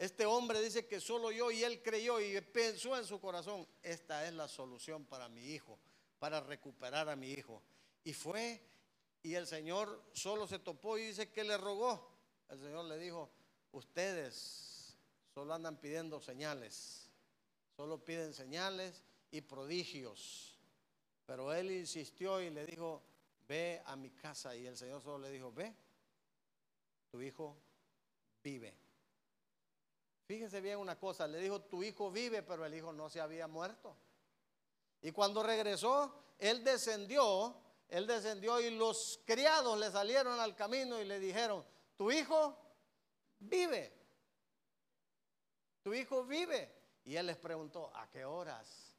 Este 0.00 0.24
hombre 0.24 0.62
dice 0.62 0.86
que 0.86 0.98
solo 0.98 1.30
yo 1.30 1.50
y 1.50 1.62
él 1.62 1.82
creyó 1.82 2.22
y 2.22 2.40
pensó 2.40 2.96
en 2.96 3.04
su 3.04 3.20
corazón, 3.20 3.68
esta 3.82 4.26
es 4.26 4.32
la 4.32 4.48
solución 4.48 5.04
para 5.04 5.28
mi 5.28 5.42
hijo, 5.52 5.78
para 6.18 6.40
recuperar 6.40 7.10
a 7.10 7.16
mi 7.16 7.30
hijo. 7.32 7.62
Y 8.02 8.14
fue 8.14 8.62
y 9.22 9.34
el 9.34 9.46
Señor 9.46 10.02
solo 10.14 10.46
se 10.46 10.58
topó 10.58 10.96
y 10.96 11.08
dice 11.08 11.28
que 11.28 11.44
le 11.44 11.58
rogó. 11.58 12.16
El 12.48 12.58
Señor 12.60 12.86
le 12.86 12.96
dijo, 12.96 13.30
ustedes 13.72 14.96
solo 15.34 15.52
andan 15.52 15.76
pidiendo 15.76 16.18
señales, 16.18 17.10
solo 17.76 18.02
piden 18.02 18.32
señales 18.32 19.04
y 19.30 19.42
prodigios. 19.42 20.58
Pero 21.26 21.52
él 21.52 21.70
insistió 21.72 22.40
y 22.40 22.48
le 22.48 22.64
dijo, 22.64 23.02
ve 23.46 23.82
a 23.84 23.96
mi 23.96 24.08
casa. 24.12 24.56
Y 24.56 24.66
el 24.66 24.78
Señor 24.78 25.02
solo 25.02 25.18
le 25.18 25.30
dijo, 25.30 25.52
ve, 25.52 25.74
tu 27.10 27.20
hijo 27.20 27.54
vive. 28.42 28.74
Fíjese 30.30 30.60
bien 30.60 30.78
una 30.78 30.96
cosa, 30.96 31.26
le 31.26 31.40
dijo, 31.40 31.60
tu 31.62 31.82
hijo 31.82 32.08
vive, 32.12 32.44
pero 32.44 32.64
el 32.64 32.72
hijo 32.72 32.92
no 32.92 33.10
se 33.10 33.20
había 33.20 33.48
muerto. 33.48 33.96
Y 35.02 35.10
cuando 35.10 35.42
regresó, 35.42 36.14
él 36.38 36.62
descendió, 36.62 37.60
él 37.88 38.06
descendió 38.06 38.60
y 38.60 38.70
los 38.70 39.18
criados 39.26 39.76
le 39.76 39.90
salieron 39.90 40.38
al 40.38 40.54
camino 40.54 41.00
y 41.00 41.04
le 41.04 41.18
dijeron, 41.18 41.66
tu 41.96 42.12
hijo 42.12 42.56
vive, 43.40 43.92
tu 45.82 45.92
hijo 45.94 46.24
vive. 46.24 46.76
Y 47.02 47.16
él 47.16 47.26
les 47.26 47.36
preguntó, 47.36 47.90
¿a 47.96 48.08
qué 48.08 48.24
horas? 48.24 48.94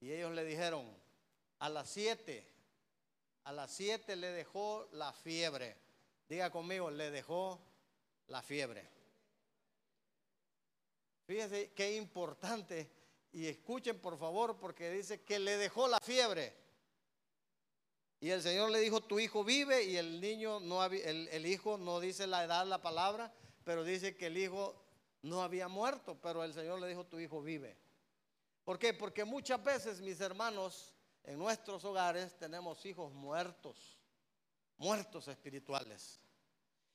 Y 0.00 0.12
ellos 0.12 0.32
le 0.32 0.44
dijeron, 0.44 0.94
a 1.60 1.70
las 1.70 1.88
siete, 1.88 2.46
a 3.44 3.52
las 3.52 3.70
siete 3.70 4.16
le 4.16 4.32
dejó 4.32 4.86
la 4.92 5.14
fiebre. 5.14 5.78
Diga 6.28 6.50
conmigo, 6.50 6.90
le 6.90 7.10
dejó 7.10 7.58
la 8.26 8.42
fiebre. 8.42 8.95
Fíjense 11.26 11.72
qué 11.72 11.96
importante. 11.96 12.90
Y 13.32 13.46
escuchen 13.46 14.00
por 14.00 14.18
favor 14.18 14.58
porque 14.58 14.90
dice 14.90 15.22
que 15.22 15.38
le 15.38 15.56
dejó 15.56 15.88
la 15.88 16.00
fiebre. 16.00 16.54
Y 18.20 18.30
el 18.30 18.40
Señor 18.42 18.70
le 18.70 18.80
dijo, 18.80 19.02
tu 19.02 19.18
hijo 19.18 19.44
vive 19.44 19.84
y 19.84 19.96
el 19.96 20.20
niño 20.20 20.58
no 20.60 20.82
el, 20.84 21.28
el 21.28 21.46
hijo 21.46 21.76
no 21.76 22.00
dice 22.00 22.26
la 22.26 22.44
edad, 22.44 22.66
la 22.66 22.80
palabra, 22.80 23.32
pero 23.62 23.84
dice 23.84 24.16
que 24.16 24.26
el 24.26 24.38
hijo 24.38 24.74
no 25.22 25.42
había 25.42 25.68
muerto, 25.68 26.16
pero 26.22 26.42
el 26.42 26.54
Señor 26.54 26.80
le 26.80 26.88
dijo, 26.88 27.04
tu 27.04 27.18
hijo 27.18 27.42
vive. 27.42 27.76
¿Por 28.64 28.78
qué? 28.78 28.94
Porque 28.94 29.24
muchas 29.24 29.62
veces, 29.62 30.00
mis 30.00 30.20
hermanos, 30.20 30.94
en 31.24 31.38
nuestros 31.38 31.84
hogares 31.84 32.36
tenemos 32.38 32.84
hijos 32.86 33.12
muertos, 33.12 33.98
muertos 34.78 35.28
espirituales. 35.28 36.20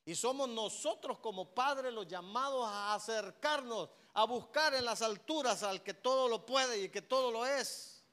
Y 0.06 0.16
somos 0.16 0.50
nosotros 0.50 1.20
como 1.20 1.54
padres 1.54 1.94
los 1.94 2.08
llamados 2.08 2.68
a 2.68 2.96
acercarnos, 2.96 3.90
a 4.13 4.25
buscar 4.25 4.74
en 4.74 4.86
las 4.86 5.01
alturas 5.01 5.63
al 5.63 5.84
que 5.84 5.94
todo 5.94 6.27
lo 6.27 6.46
puede 6.46 6.82
y 6.82 6.89
que 6.89 7.01
todo 7.01 7.32
lo 7.32 7.46
es. 7.46 8.03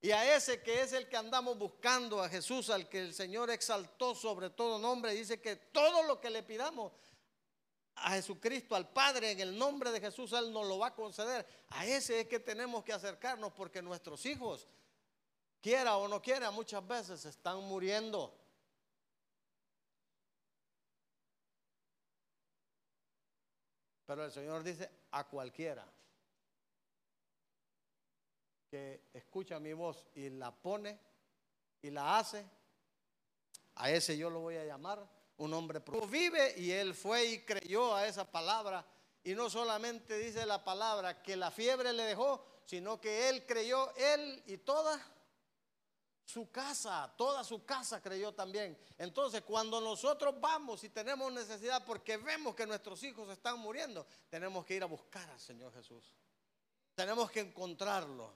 Y 0.00 0.10
a 0.10 0.36
ese 0.36 0.62
que 0.62 0.82
es 0.82 0.92
el 0.92 1.08
que 1.08 1.16
andamos 1.16 1.58
buscando, 1.58 2.22
a 2.22 2.28
Jesús, 2.28 2.70
al 2.70 2.88
que 2.88 3.00
el 3.00 3.14
Señor 3.14 3.50
exaltó 3.50 4.14
sobre 4.14 4.50
todo 4.50 4.78
nombre, 4.78 5.12
dice 5.12 5.40
que 5.40 5.56
todo 5.56 6.02
lo 6.04 6.20
que 6.20 6.30
le 6.30 6.42
pidamos 6.42 6.92
a 7.96 8.10
Jesucristo, 8.10 8.76
al 8.76 8.88
Padre, 8.88 9.30
en 9.30 9.40
el 9.40 9.58
nombre 9.58 9.90
de 9.90 10.00
Jesús, 10.00 10.32
Él 10.32 10.52
nos 10.52 10.66
lo 10.66 10.78
va 10.78 10.88
a 10.88 10.94
conceder. 10.94 11.46
A 11.70 11.86
ese 11.86 12.20
es 12.20 12.28
que 12.28 12.38
tenemos 12.38 12.84
que 12.84 12.92
acercarnos 12.92 13.52
porque 13.52 13.80
nuestros 13.80 14.24
hijos, 14.26 14.68
quiera 15.60 15.96
o 15.96 16.06
no 16.06 16.20
quiera, 16.20 16.50
muchas 16.50 16.86
veces 16.86 17.24
están 17.24 17.58
muriendo. 17.60 18.34
Pero 24.06 24.24
el 24.24 24.32
Señor 24.32 24.62
dice 24.62 24.88
a 25.10 25.24
cualquiera 25.24 25.86
que 28.70 29.08
escucha 29.12 29.58
mi 29.58 29.72
voz 29.72 30.06
y 30.14 30.30
la 30.30 30.52
pone 30.54 30.98
y 31.82 31.90
la 31.90 32.18
hace, 32.18 32.44
a 33.74 33.90
ese 33.90 34.16
yo 34.16 34.30
lo 34.30 34.40
voy 34.40 34.56
a 34.56 34.64
llamar 34.64 35.06
un 35.38 35.52
hombre 35.52 35.82
vive 36.08 36.54
y 36.56 36.70
él 36.70 36.94
fue 36.94 37.24
y 37.26 37.38
creyó 37.44 37.94
a 37.94 38.06
esa 38.06 38.30
palabra. 38.30 38.84
Y 39.22 39.34
no 39.34 39.50
solamente 39.50 40.16
dice 40.18 40.46
la 40.46 40.62
palabra 40.62 41.22
que 41.22 41.36
la 41.36 41.50
fiebre 41.50 41.92
le 41.92 42.04
dejó, 42.04 42.44
sino 42.64 43.00
que 43.00 43.28
él 43.28 43.44
creyó, 43.44 43.92
él 43.96 44.42
y 44.46 44.58
toda 44.58 44.98
su 46.26 46.50
casa, 46.50 47.14
toda 47.16 47.44
su 47.44 47.64
casa 47.64 48.02
creyó 48.02 48.34
también. 48.34 48.76
Entonces, 48.98 49.42
cuando 49.42 49.80
nosotros 49.80 50.34
vamos 50.40 50.82
y 50.82 50.88
tenemos 50.88 51.32
necesidad 51.32 51.84
porque 51.84 52.16
vemos 52.16 52.56
que 52.56 52.66
nuestros 52.66 53.00
hijos 53.04 53.30
están 53.30 53.60
muriendo, 53.60 54.04
tenemos 54.28 54.66
que 54.66 54.74
ir 54.74 54.82
a 54.82 54.86
buscar 54.86 55.30
al 55.30 55.38
Señor 55.38 55.72
Jesús. 55.72 56.12
Tenemos 56.96 57.30
que 57.30 57.40
encontrarlo. 57.40 58.34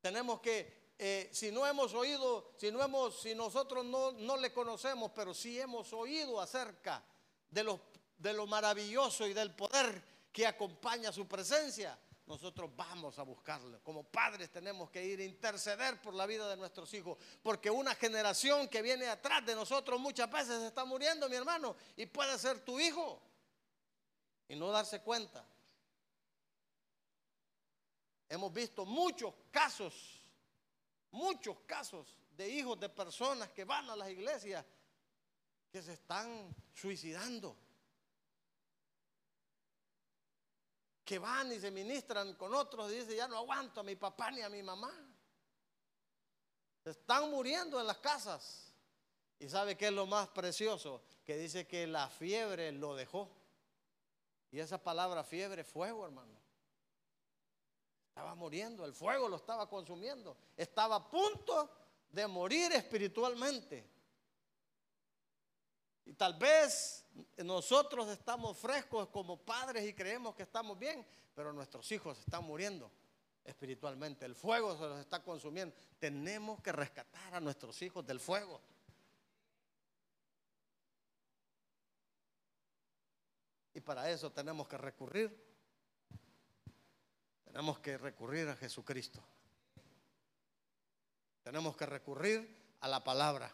Tenemos 0.00 0.40
que 0.40 0.94
eh, 0.98 1.28
si 1.30 1.50
no 1.50 1.66
hemos 1.66 1.92
oído, 1.92 2.52
si 2.56 2.72
no 2.72 2.82
hemos, 2.82 3.20
si 3.20 3.34
nosotros 3.34 3.84
no, 3.84 4.12
no 4.12 4.38
le 4.38 4.50
conocemos, 4.52 5.12
pero 5.14 5.34
sí 5.34 5.60
hemos 5.60 5.92
oído 5.92 6.40
acerca 6.40 7.04
de 7.50 7.64
lo, 7.64 7.80
de 8.16 8.32
lo 8.32 8.46
maravilloso 8.46 9.26
y 9.26 9.34
del 9.34 9.54
poder 9.54 10.02
que 10.32 10.46
acompaña 10.46 11.12
su 11.12 11.28
presencia, 11.28 11.98
nosotros 12.30 12.70
vamos 12.74 13.18
a 13.18 13.22
buscarlo. 13.22 13.82
Como 13.82 14.04
padres 14.04 14.50
tenemos 14.50 14.88
que 14.88 15.04
ir 15.04 15.20
a 15.20 15.24
interceder 15.24 16.00
por 16.00 16.14
la 16.14 16.24
vida 16.24 16.48
de 16.48 16.56
nuestros 16.56 16.94
hijos, 16.94 17.18
porque 17.42 17.70
una 17.70 17.94
generación 17.94 18.68
que 18.68 18.80
viene 18.80 19.06
atrás 19.06 19.44
de 19.44 19.54
nosotros 19.54 20.00
muchas 20.00 20.30
veces 20.30 20.62
está 20.62 20.86
muriendo, 20.86 21.28
mi 21.28 21.36
hermano, 21.36 21.76
y 21.96 22.06
puede 22.06 22.38
ser 22.38 22.60
tu 22.60 22.80
hijo 22.80 23.20
y 24.48 24.56
no 24.56 24.70
darse 24.70 25.02
cuenta. 25.02 25.44
Hemos 28.28 28.52
visto 28.52 28.86
muchos 28.86 29.34
casos 29.50 30.20
muchos 31.12 31.58
casos 31.66 32.16
de 32.36 32.48
hijos 32.48 32.78
de 32.78 32.88
personas 32.88 33.50
que 33.50 33.64
van 33.64 33.88
a 33.90 33.96
las 33.96 34.10
iglesias 34.10 34.64
que 35.70 35.82
se 35.82 35.94
están 35.94 36.54
suicidando. 36.74 37.56
Que 41.10 41.18
van 41.18 41.50
y 41.50 41.58
se 41.58 41.72
ministran 41.72 42.34
con 42.34 42.54
otros 42.54 42.92
y 42.92 43.16
ya 43.16 43.26
no 43.26 43.36
aguanto 43.36 43.80
a 43.80 43.82
mi 43.82 43.96
papá 43.96 44.30
ni 44.30 44.42
a 44.42 44.48
mi 44.48 44.62
mamá. 44.62 44.92
Se 46.84 46.90
están 46.90 47.28
muriendo 47.28 47.80
en 47.80 47.88
las 47.88 47.98
casas. 47.98 48.72
¿Y 49.40 49.48
sabe 49.48 49.76
qué 49.76 49.88
es 49.88 49.92
lo 49.92 50.06
más 50.06 50.28
precioso? 50.28 51.02
Que 51.24 51.36
dice 51.36 51.66
que 51.66 51.88
la 51.88 52.08
fiebre 52.08 52.70
lo 52.70 52.94
dejó. 52.94 53.28
Y 54.52 54.60
esa 54.60 54.80
palabra 54.80 55.24
fiebre, 55.24 55.64
fuego, 55.64 56.04
hermano. 56.04 56.40
Estaba 58.10 58.36
muriendo, 58.36 58.84
el 58.84 58.94
fuego 58.94 59.28
lo 59.28 59.34
estaba 59.34 59.68
consumiendo. 59.68 60.36
Estaba 60.56 60.94
a 60.94 61.10
punto 61.10 61.68
de 62.08 62.24
morir 62.28 62.70
espiritualmente. 62.70 63.84
Y 66.04 66.12
tal 66.14 66.34
vez 66.34 67.04
nosotros 67.38 68.08
estamos 68.08 68.56
frescos 68.56 69.08
como 69.08 69.36
padres 69.36 69.86
y 69.88 69.94
creemos 69.94 70.34
que 70.34 70.42
estamos 70.42 70.78
bien, 70.78 71.06
pero 71.34 71.52
nuestros 71.52 71.90
hijos 71.92 72.18
están 72.18 72.44
muriendo 72.44 72.90
espiritualmente. 73.44 74.26
El 74.26 74.34
fuego 74.34 74.76
se 74.76 74.82
los 74.82 75.00
está 75.00 75.22
consumiendo. 75.22 75.74
Tenemos 75.98 76.60
que 76.62 76.72
rescatar 76.72 77.34
a 77.34 77.40
nuestros 77.40 77.80
hijos 77.82 78.06
del 78.06 78.20
fuego. 78.20 78.60
Y 83.74 83.80
para 83.80 84.10
eso 84.10 84.32
tenemos 84.32 84.66
que 84.68 84.76
recurrir 84.76 85.50
tenemos 87.50 87.80
que 87.80 87.98
recurrir 87.98 88.48
a 88.48 88.54
Jesucristo. 88.54 89.20
Tenemos 91.42 91.76
que 91.76 91.84
recurrir 91.84 92.76
a 92.78 92.86
la 92.86 93.02
palabra. 93.02 93.52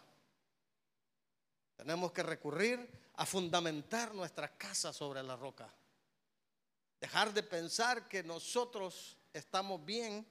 Tenemos 1.77 2.13
que 2.13 2.23
recurrir 2.23 2.91
a 3.15 3.27
fundamentar 3.27 4.15
nuestra 4.15 4.57
casa 4.57 4.93
sobre 4.93 5.23
la 5.23 5.37
roca. 5.37 5.73
Dejar 6.99 7.33
de 7.33 7.43
pensar 7.43 8.09
que 8.09 8.23
nosotros 8.23 9.17
estamos 9.33 9.85
bien 9.85 10.27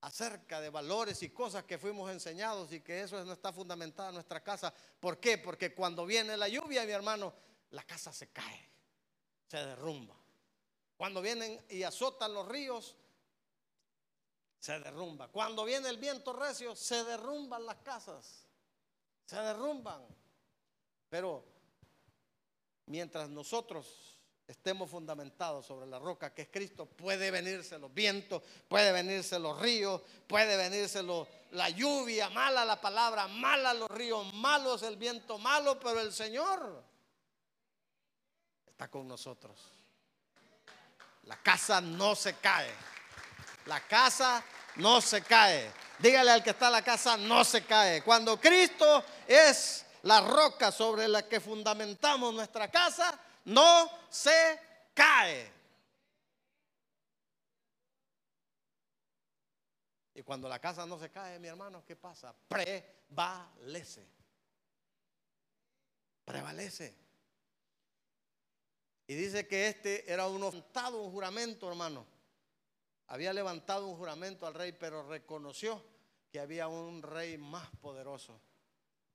acerca 0.00 0.60
de 0.60 0.68
valores 0.68 1.22
y 1.22 1.30
cosas 1.30 1.64
que 1.64 1.78
fuimos 1.78 2.10
enseñados 2.10 2.72
y 2.72 2.80
que 2.80 3.02
eso 3.02 3.24
no 3.24 3.32
está 3.32 3.52
fundamentada 3.52 4.08
en 4.08 4.16
nuestra 4.16 4.42
casa. 4.42 4.74
¿Por 4.98 5.18
qué? 5.20 5.38
Porque 5.38 5.74
cuando 5.74 6.04
viene 6.04 6.36
la 6.36 6.48
lluvia, 6.48 6.84
mi 6.84 6.90
hermano, 6.90 7.32
la 7.70 7.84
casa 7.84 8.12
se 8.12 8.28
cae, 8.30 8.68
se 9.46 9.58
derrumba. 9.58 10.16
Cuando 10.96 11.22
vienen 11.22 11.64
y 11.68 11.84
azotan 11.84 12.34
los 12.34 12.46
ríos, 12.48 12.96
se 14.58 14.78
derrumba. 14.80 15.28
Cuando 15.28 15.64
viene 15.64 15.88
el 15.88 15.98
viento 15.98 16.32
recio, 16.32 16.76
se 16.76 17.02
derrumban 17.04 17.64
las 17.64 17.78
casas. 17.78 18.46
Se 19.24 19.36
derrumban. 19.36 20.04
Pero 21.12 21.44
mientras 22.86 23.28
nosotros 23.28 24.18
estemos 24.46 24.88
fundamentados 24.88 25.66
sobre 25.66 25.86
la 25.86 25.98
roca 25.98 26.32
que 26.32 26.40
es 26.40 26.48
Cristo, 26.48 26.86
puede 26.86 27.30
venirse 27.30 27.78
los 27.78 27.92
vientos, 27.92 28.42
puede 28.66 28.92
venirse 28.92 29.38
los 29.38 29.60
ríos, 29.60 30.00
puede 30.26 30.56
venirse 30.56 31.02
la 31.50 31.68
lluvia, 31.68 32.30
mala 32.30 32.64
la 32.64 32.80
palabra, 32.80 33.28
mala 33.28 33.74
los 33.74 33.90
ríos, 33.90 34.32
malos 34.32 34.82
el 34.84 34.96
viento, 34.96 35.36
malo, 35.36 35.78
pero 35.78 36.00
el 36.00 36.14
Señor 36.14 36.82
está 38.66 38.88
con 38.88 39.06
nosotros. 39.06 39.60
La 41.24 41.36
casa 41.42 41.82
no 41.82 42.14
se 42.14 42.36
cae. 42.36 42.70
La 43.66 43.86
casa 43.86 44.42
no 44.76 45.02
se 45.02 45.20
cae. 45.20 45.70
Dígale 45.98 46.30
al 46.30 46.42
que 46.42 46.50
está 46.50 46.68
en 46.68 46.72
la 46.72 46.82
casa, 46.82 47.18
no 47.18 47.44
se 47.44 47.66
cae. 47.66 48.02
Cuando 48.02 48.40
Cristo 48.40 49.04
es 49.28 49.84
la 50.02 50.20
roca 50.20 50.72
sobre 50.72 51.08
la 51.08 51.28
que 51.28 51.40
fundamentamos 51.40 52.34
nuestra 52.34 52.70
casa, 52.70 53.18
no 53.44 53.90
se 54.08 54.60
cae. 54.94 55.52
Y 60.14 60.22
cuando 60.22 60.48
la 60.48 60.58
casa 60.58 60.84
no 60.86 60.98
se 60.98 61.10
cae, 61.10 61.38
mi 61.38 61.48
hermano, 61.48 61.84
¿qué 61.84 61.96
pasa? 61.96 62.34
Prevalece. 62.48 64.06
Prevalece. 66.24 66.94
Y 69.06 69.14
dice 69.14 69.46
que 69.46 69.68
este 69.68 70.10
era 70.10 70.26
un 70.28 70.42
un 70.42 71.10
juramento, 71.10 71.68
hermano. 71.68 72.06
Había 73.08 73.32
levantado 73.32 73.86
un 73.86 73.96
juramento 73.96 74.46
al 74.46 74.54
rey, 74.54 74.72
pero 74.72 75.06
reconoció 75.08 75.82
que 76.30 76.40
había 76.40 76.68
un 76.68 77.02
rey 77.02 77.36
más 77.36 77.68
poderoso. 77.80 78.40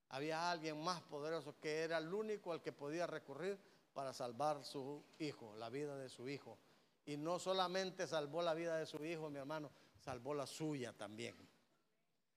Había 0.09 0.51
alguien 0.51 0.81
más 0.81 1.01
poderoso 1.01 1.55
que 1.59 1.81
era 1.81 1.97
el 1.97 2.13
único 2.13 2.51
al 2.51 2.61
que 2.61 2.71
podía 2.71 3.07
recurrir 3.07 3.59
para 3.93 4.13
salvar 4.13 4.63
su 4.63 5.03
hijo, 5.19 5.55
la 5.57 5.69
vida 5.69 5.97
de 5.97 6.09
su 6.09 6.29
hijo. 6.29 6.57
Y 7.05 7.17
no 7.17 7.39
solamente 7.39 8.07
salvó 8.07 8.41
la 8.41 8.53
vida 8.53 8.77
de 8.77 8.85
su 8.85 9.03
hijo, 9.03 9.29
mi 9.29 9.39
hermano, 9.39 9.71
salvó 9.99 10.33
la 10.33 10.45
suya 10.45 10.93
también. 10.93 11.35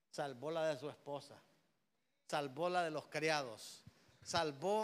Salvó 0.09 0.51
la 0.51 0.67
de 0.67 0.77
su 0.77 0.89
esposa. 0.89 1.41
Salvó 2.27 2.69
la 2.69 2.83
de 2.83 2.91
los 2.91 3.05
criados. 3.07 3.83
Salvó 4.21 4.83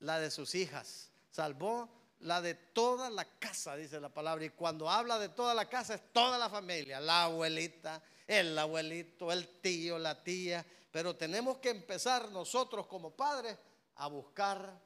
la 0.00 0.18
de 0.18 0.30
sus 0.30 0.54
hijas. 0.54 1.10
Salvó 1.30 1.88
la 2.24 2.40
de 2.40 2.54
toda 2.54 3.10
la 3.10 3.24
casa, 3.38 3.76
dice 3.76 4.00
la 4.00 4.08
palabra. 4.08 4.44
Y 4.44 4.50
cuando 4.50 4.88
habla 4.88 5.18
de 5.18 5.28
toda 5.28 5.54
la 5.54 5.68
casa 5.68 5.94
es 5.94 6.12
toda 6.12 6.38
la 6.38 6.48
familia, 6.48 6.98
la 6.98 7.24
abuelita, 7.24 8.02
el 8.26 8.58
abuelito, 8.58 9.30
el 9.30 9.60
tío, 9.60 9.98
la 9.98 10.22
tía. 10.22 10.64
Pero 10.90 11.16
tenemos 11.16 11.58
que 11.58 11.70
empezar 11.70 12.30
nosotros 12.30 12.86
como 12.86 13.10
padres 13.10 13.56
a 13.96 14.06
buscar 14.06 14.80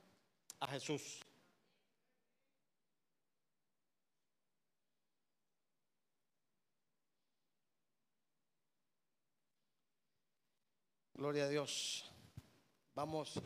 a 0.58 0.66
Jesús. 0.66 1.20
Gloria 11.14 11.44
a 11.44 11.48
Dios. 11.48 12.10
Vamos. 12.94 13.40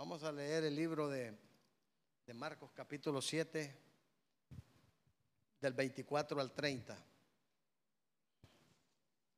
Vamos 0.00 0.22
a 0.22 0.32
leer 0.32 0.64
el 0.64 0.74
libro 0.74 1.10
de, 1.10 1.30
de 2.26 2.32
Marcos 2.32 2.70
capítulo 2.72 3.20
7, 3.20 3.76
del 5.60 5.74
24 5.74 6.40
al 6.40 6.54
30. 6.54 6.96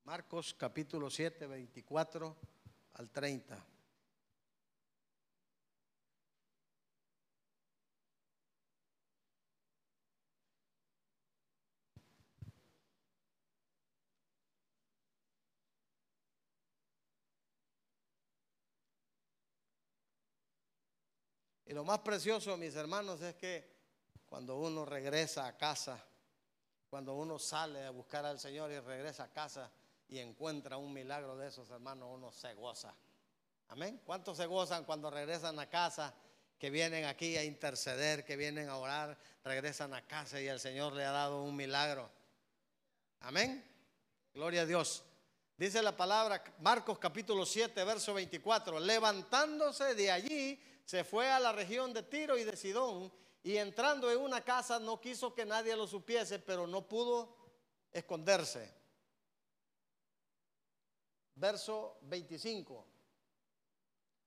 Marcos 0.04 0.54
capítulo 0.54 1.10
7, 1.10 1.48
24 1.48 2.36
al 2.92 3.10
30. 3.10 3.71
Y 21.72 21.74
lo 21.74 21.84
más 21.84 22.00
precioso, 22.00 22.54
mis 22.58 22.76
hermanos, 22.76 23.22
es 23.22 23.34
que 23.36 23.66
cuando 24.26 24.58
uno 24.58 24.84
regresa 24.84 25.46
a 25.46 25.56
casa, 25.56 25.98
cuando 26.90 27.14
uno 27.14 27.38
sale 27.38 27.86
a 27.86 27.90
buscar 27.90 28.26
al 28.26 28.38
Señor 28.38 28.70
y 28.70 28.78
regresa 28.78 29.24
a 29.24 29.32
casa 29.32 29.72
y 30.06 30.18
encuentra 30.18 30.76
un 30.76 30.92
milagro 30.92 31.34
de 31.34 31.48
esos, 31.48 31.70
hermanos, 31.70 32.10
uno 32.12 32.30
se 32.30 32.52
goza. 32.52 32.94
Amén. 33.68 34.02
¿Cuántos 34.04 34.36
se 34.36 34.44
gozan 34.44 34.84
cuando 34.84 35.10
regresan 35.10 35.58
a 35.58 35.70
casa? 35.70 36.14
Que 36.58 36.68
vienen 36.68 37.06
aquí 37.06 37.38
a 37.38 37.42
interceder, 37.42 38.22
que 38.22 38.36
vienen 38.36 38.68
a 38.68 38.76
orar, 38.76 39.16
regresan 39.42 39.94
a 39.94 40.06
casa 40.06 40.38
y 40.42 40.48
el 40.48 40.60
Señor 40.60 40.92
le 40.92 41.06
ha 41.06 41.12
dado 41.12 41.42
un 41.42 41.56
milagro. 41.56 42.10
Amén. 43.20 43.64
Gloria 44.34 44.60
a 44.60 44.66
Dios. 44.66 45.04
Dice 45.56 45.80
la 45.80 45.96
palabra, 45.96 46.44
Marcos 46.58 46.98
capítulo 46.98 47.46
7, 47.46 47.82
verso 47.84 48.12
24, 48.12 48.78
levantándose 48.78 49.94
de 49.94 50.10
allí, 50.10 50.60
se 50.92 51.04
fue 51.04 51.26
a 51.30 51.40
la 51.40 51.52
región 51.52 51.94
de 51.94 52.02
Tiro 52.02 52.36
y 52.36 52.44
de 52.44 52.54
Sidón 52.54 53.10
y 53.42 53.56
entrando 53.56 54.10
en 54.10 54.18
una 54.18 54.44
casa 54.44 54.78
no 54.78 55.00
quiso 55.00 55.32
que 55.32 55.46
nadie 55.46 55.74
lo 55.74 55.86
supiese, 55.86 56.38
pero 56.38 56.66
no 56.66 56.86
pudo 56.86 57.34
esconderse. 57.90 58.70
Verso 61.34 61.96
25. 62.02 62.86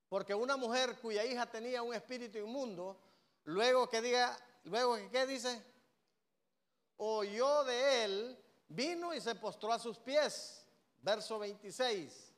Porque 0.09 0.33
una 0.33 0.57
mujer 0.57 0.97
cuya 0.99 1.23
hija 1.23 1.45
tenía 1.45 1.83
un 1.83 1.93
espíritu 1.93 2.39
inmundo, 2.39 2.99
luego 3.43 3.87
que 3.87 4.01
diga, 4.01 4.35
luego 4.63 4.95
que 4.95 5.11
qué 5.11 5.27
dice, 5.27 5.63
oyó 6.97 7.63
de 7.63 8.05
él, 8.05 8.43
vino 8.69 9.13
y 9.13 9.21
se 9.21 9.35
postró 9.35 9.71
a 9.71 9.77
sus 9.77 9.99
pies. 9.99 10.65
Verso 11.03 11.37
26. 11.37 12.33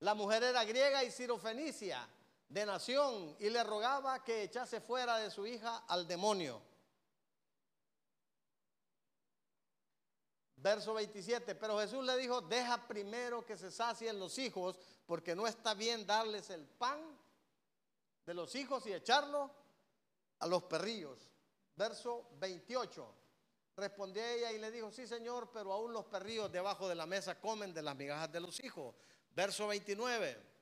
La 0.00 0.14
mujer 0.14 0.42
era 0.42 0.64
griega 0.64 1.04
y 1.04 1.10
sirofenicia 1.10 2.08
de 2.54 2.64
nación 2.64 3.36
y 3.40 3.50
le 3.50 3.64
rogaba 3.64 4.22
que 4.22 4.44
echase 4.44 4.80
fuera 4.80 5.18
de 5.18 5.28
su 5.28 5.44
hija 5.44 5.84
al 5.88 6.06
demonio. 6.06 6.62
Verso 10.54 10.94
27, 10.94 11.56
pero 11.56 11.80
Jesús 11.80 12.04
le 12.04 12.16
dijo, 12.16 12.40
deja 12.42 12.86
primero 12.86 13.44
que 13.44 13.56
se 13.58 13.72
sacien 13.72 14.20
los 14.20 14.38
hijos, 14.38 14.78
porque 15.04 15.34
no 15.34 15.48
está 15.48 15.74
bien 15.74 16.06
darles 16.06 16.48
el 16.50 16.64
pan 16.64 17.00
de 18.24 18.34
los 18.34 18.54
hijos 18.54 18.86
y 18.86 18.92
echarlo 18.92 19.50
a 20.38 20.46
los 20.46 20.62
perrillos. 20.62 21.28
Verso 21.74 22.28
28, 22.38 23.14
respondió 23.76 24.24
ella 24.24 24.52
y 24.52 24.58
le 24.58 24.70
dijo, 24.70 24.92
sí 24.92 25.08
Señor, 25.08 25.50
pero 25.52 25.72
aún 25.72 25.92
los 25.92 26.04
perrillos 26.04 26.52
debajo 26.52 26.88
de 26.88 26.94
la 26.94 27.04
mesa 27.04 27.40
comen 27.40 27.74
de 27.74 27.82
las 27.82 27.96
migajas 27.96 28.30
de 28.30 28.38
los 28.38 28.62
hijos. 28.62 28.94
Verso 29.34 29.66
29. 29.66 30.53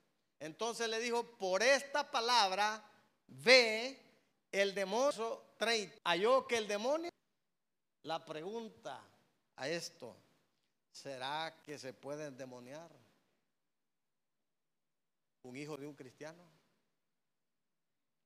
Entonces 0.42 0.88
le 0.88 0.98
dijo, 0.98 1.22
por 1.38 1.62
esta 1.62 2.11
palabra 2.11 2.85
ve 3.28 3.96
el 4.50 4.74
demonio 4.74 5.55
30. 5.57 6.00
Halló 6.02 6.48
que 6.48 6.57
el 6.57 6.66
demonio, 6.66 7.11
la 8.02 8.24
pregunta 8.24 9.00
a 9.55 9.68
esto, 9.68 10.16
¿será 10.90 11.62
que 11.62 11.78
se 11.78 11.92
puede 11.92 12.26
endemoniar 12.26 12.90
un 15.42 15.57
hijo 15.57 15.76
de 15.76 15.87
un 15.87 15.94
cristiano? 15.94 16.42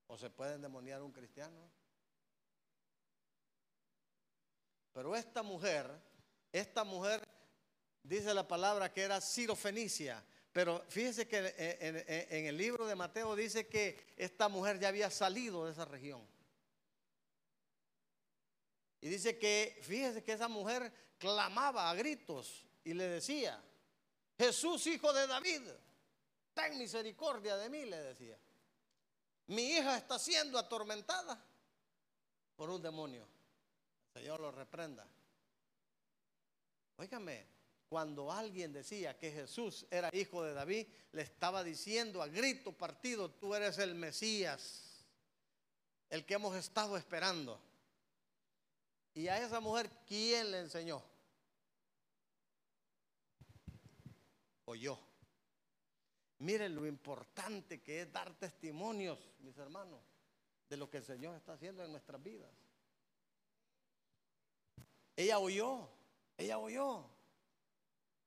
¿O 0.06 0.16
se 0.16 0.30
puede 0.30 0.54
endemoniar 0.54 1.02
un 1.02 1.12
cristiano? 1.12 1.70
Pero 4.94 5.14
esta 5.14 5.42
mujer, 5.42 5.90
esta 6.50 6.82
mujer, 6.82 7.28
dice 8.02 8.32
la 8.32 8.48
palabra 8.48 8.90
que 8.90 9.02
era 9.02 9.20
sirofenicia 9.20 10.24
pero 10.56 10.82
fíjese 10.88 11.28
que 11.28 11.54
en, 11.58 12.46
el 12.46 12.56
libro 12.56 12.86
de 12.86 12.94
Mateo 12.94 13.36
dice 13.36 13.66
que 13.66 14.14
esta 14.16 14.48
mujer 14.48 14.78
ya 14.78 14.88
había 14.88 15.10
salido 15.10 15.66
de 15.66 15.72
esa 15.72 15.84
región. 15.84 16.26
Y 19.02 19.08
dice 19.10 19.38
que, 19.38 19.78
fíjese 19.82 20.24
que 20.24 20.32
esa 20.32 20.48
mujer 20.48 20.90
clamaba 21.18 21.90
a 21.90 21.94
gritos 21.94 22.64
y 22.84 22.94
le 22.94 23.06
decía, 23.06 23.62
Jesús, 24.38 24.86
hijo 24.86 25.12
de 25.12 25.26
David, 25.26 25.60
ten 26.54 26.78
misericordia 26.78 27.58
de 27.58 27.68
mí, 27.68 27.84
le 27.84 27.98
decía. 27.98 28.38
Mi 29.48 29.72
hija 29.72 29.98
está 29.98 30.18
siendo 30.18 30.58
atormentada 30.58 31.38
por 32.56 32.70
un 32.70 32.80
demonio. 32.80 33.28
Señor 34.14 34.40
lo 34.40 34.50
reprenda. 34.52 35.06
Óigame, 36.96 37.55
cuando 37.88 38.32
alguien 38.32 38.72
decía 38.72 39.16
que 39.16 39.30
Jesús 39.30 39.86
era 39.90 40.10
hijo 40.12 40.42
de 40.42 40.54
David, 40.54 40.86
le 41.12 41.22
estaba 41.22 41.62
diciendo 41.62 42.20
a 42.20 42.26
grito 42.26 42.72
partido, 42.72 43.30
tú 43.30 43.54
eres 43.54 43.78
el 43.78 43.94
Mesías, 43.94 45.04
el 46.10 46.24
que 46.24 46.34
hemos 46.34 46.56
estado 46.56 46.96
esperando. 46.96 47.60
Y 49.14 49.28
a 49.28 49.42
esa 49.42 49.60
mujer, 49.60 49.88
¿quién 50.06 50.50
le 50.50 50.60
enseñó? 50.60 51.02
O 54.64 54.74
yo. 54.74 54.98
Miren 56.38 56.74
lo 56.74 56.86
importante 56.86 57.80
que 57.82 58.02
es 58.02 58.12
dar 58.12 58.34
testimonios, 58.34 59.18
mis 59.38 59.56
hermanos, 59.56 60.00
de 60.68 60.76
lo 60.76 60.90
que 60.90 60.98
el 60.98 61.04
Señor 61.04 61.34
está 61.36 61.54
haciendo 61.54 61.84
en 61.84 61.92
nuestras 61.92 62.22
vidas. 62.22 62.50
Ella 65.14 65.38
oyó, 65.38 65.88
ella 66.36 66.58
oyó. 66.58 67.15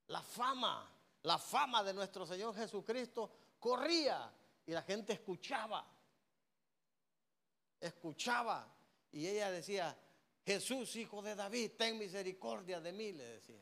La 0.09 0.21
fama, 0.21 0.91
la 1.23 1.37
fama 1.37 1.83
de 1.83 1.93
nuestro 1.93 2.25
Señor 2.25 2.55
Jesucristo 2.55 3.31
corría 3.59 4.31
y 4.65 4.71
la 4.71 4.81
gente 4.81 5.13
escuchaba. 5.13 5.85
Escuchaba. 7.79 8.67
Y 9.11 9.27
ella 9.27 9.51
decía, 9.51 9.97
Jesús, 10.43 10.95
hijo 10.95 11.21
de 11.21 11.35
David, 11.35 11.71
ten 11.77 11.97
misericordia 11.97 12.79
de 12.79 12.91
mí, 12.91 13.11
le 13.11 13.23
decía. 13.23 13.61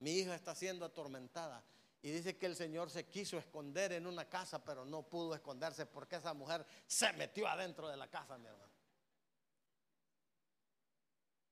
Mi 0.00 0.12
hija 0.12 0.34
está 0.34 0.54
siendo 0.54 0.84
atormentada. 0.84 1.64
Y 2.02 2.10
dice 2.10 2.36
que 2.36 2.46
el 2.46 2.56
Señor 2.56 2.90
se 2.90 3.06
quiso 3.06 3.38
esconder 3.38 3.92
en 3.92 4.06
una 4.06 4.28
casa, 4.28 4.64
pero 4.64 4.84
no 4.84 5.02
pudo 5.02 5.34
esconderse 5.34 5.86
porque 5.86 6.16
esa 6.16 6.34
mujer 6.34 6.66
se 6.86 7.12
metió 7.12 7.46
adentro 7.46 7.88
de 7.88 7.96
la 7.96 8.08
casa, 8.08 8.38
mi 8.38 8.46
hermano. 8.46 8.72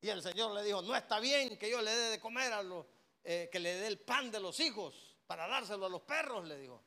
Y 0.01 0.09
el 0.09 0.23
Señor 0.23 0.53
le 0.53 0.63
dijo, 0.63 0.81
no 0.83 0.97
está 0.97 1.21
bien 1.21 1.57
que 1.59 1.71
yo 1.71 1.83
le 1.83 1.91
dé 1.91 2.11
de 2.11 2.21
comer 2.21 2.53
a 2.53 2.63
los, 2.63 2.87
eh, 3.25 3.49
que 3.51 3.59
le 3.59 3.75
dé 3.75 3.87
el 3.87 3.99
pan 4.01 4.31
de 4.31 4.41
los 4.41 4.61
hijos 4.61 5.17
para 5.27 5.47
dárselo 5.47 5.87
a 5.87 5.91
los 5.91 6.03
perros, 6.03 6.47
le 6.47 6.57
dijo. 6.59 6.83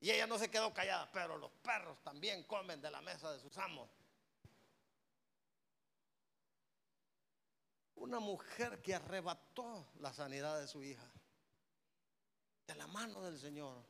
Y 0.00 0.10
ella 0.10 0.26
no 0.26 0.38
se 0.38 0.50
quedó 0.50 0.74
callada, 0.74 1.08
pero 1.12 1.38
los 1.38 1.52
perros 1.62 2.02
también 2.02 2.42
comen 2.44 2.80
de 2.80 2.90
la 2.90 3.00
mesa 3.00 3.32
de 3.32 3.38
sus 3.38 3.56
amos. 3.56 3.88
Una 7.94 8.18
mujer 8.18 8.82
que 8.82 8.96
arrebató 8.96 9.92
la 10.00 10.12
sanidad 10.12 10.60
de 10.60 10.66
su 10.66 10.82
hija, 10.82 11.08
de 12.66 12.74
la 12.74 12.88
mano 12.88 13.22
del 13.22 13.38
Señor. 13.38 13.80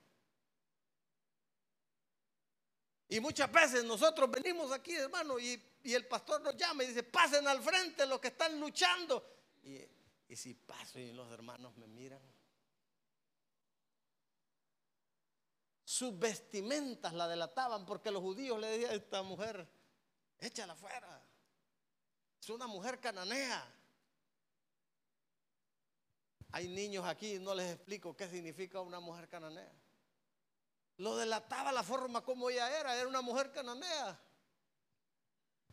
Y 3.08 3.18
muchas 3.20 3.50
veces 3.50 3.82
nosotros 3.84 4.30
venimos 4.30 4.70
aquí, 4.70 4.94
hermano, 4.94 5.38
y, 5.38 5.62
y, 5.82 5.94
el 5.94 6.06
pastor 6.06 6.42
nos 6.42 6.56
llama 6.56 6.84
y 6.84 6.88
dice, 6.88 7.02
pasen 7.02 7.48
al 7.48 7.62
frente 7.62 8.06
los 8.06 8.20
que 8.20 8.28
están 8.28 8.60
luchando. 8.60 9.26
Y 9.62 9.78
y 10.32 10.36
si 10.36 10.54
paso 10.54 10.98
y 10.98 11.12
los 11.12 11.30
hermanos 11.30 11.76
me 11.76 11.86
miran. 11.86 12.22
Sus 15.84 16.18
vestimentas 16.18 17.12
la 17.12 17.28
delataban 17.28 17.84
porque 17.84 18.10
los 18.10 18.22
judíos 18.22 18.58
le 18.58 18.66
decían 18.68 18.92
a 18.92 18.94
esta 18.94 19.22
mujer, 19.22 19.68
échala 20.38 20.74
fuera. 20.74 21.22
Es 22.40 22.48
una 22.48 22.66
mujer 22.66 22.98
cananea. 22.98 23.62
Hay 26.52 26.66
niños 26.66 27.04
aquí, 27.04 27.38
no 27.38 27.54
les 27.54 27.74
explico 27.74 28.16
qué 28.16 28.26
significa 28.26 28.80
una 28.80 29.00
mujer 29.00 29.28
cananea. 29.28 29.70
Lo 30.96 31.14
delataba 31.14 31.72
la 31.72 31.82
forma 31.82 32.24
como 32.24 32.48
ella 32.48 32.80
era, 32.80 32.96
era 32.96 33.06
una 33.06 33.20
mujer 33.20 33.52
cananea. 33.52 34.18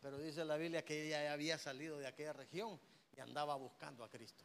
Pero 0.02 0.18
dice 0.18 0.44
la 0.44 0.58
Biblia 0.58 0.84
que 0.84 1.06
ella 1.06 1.32
había 1.32 1.56
salido 1.56 1.96
de 1.96 2.06
aquella 2.06 2.34
región 2.34 2.78
andaba 3.20 3.54
buscando 3.56 4.04
a 4.04 4.10
Cristo. 4.10 4.44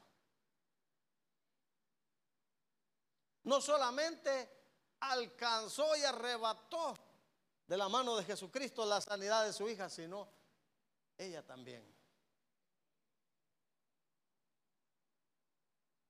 No 3.43 3.61
solamente 3.61 4.49
alcanzó 4.99 5.95
y 5.95 6.03
arrebató 6.03 6.95
de 7.67 7.77
la 7.77 7.89
mano 7.89 8.15
de 8.15 8.23
Jesucristo 8.23 8.85
la 8.85 9.01
sanidad 9.01 9.45
de 9.45 9.53
su 9.53 9.69
hija, 9.69 9.89
sino 9.89 10.27
ella 11.17 11.45
también. 11.45 11.95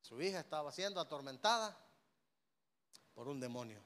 Su 0.02 0.22
hija 0.22 0.40
estaba 0.40 0.72
siendo 0.72 1.00
atormentada 1.00 1.78
por 3.14 3.28
un 3.28 3.40
demonio. 3.40 3.84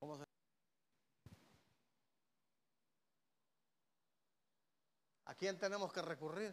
¿Cómo 0.00 0.16
se 0.16 0.24
¿A 5.30 5.34
quién 5.36 5.56
tenemos 5.56 5.92
que 5.92 6.02
recurrir? 6.02 6.52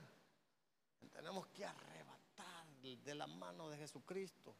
Tenemos 1.12 1.48
que 1.48 1.66
arrebatar 1.66 2.68
de 2.80 3.16
la 3.16 3.26
mano 3.26 3.72
de 3.72 3.78
Jesucristo 3.78 4.56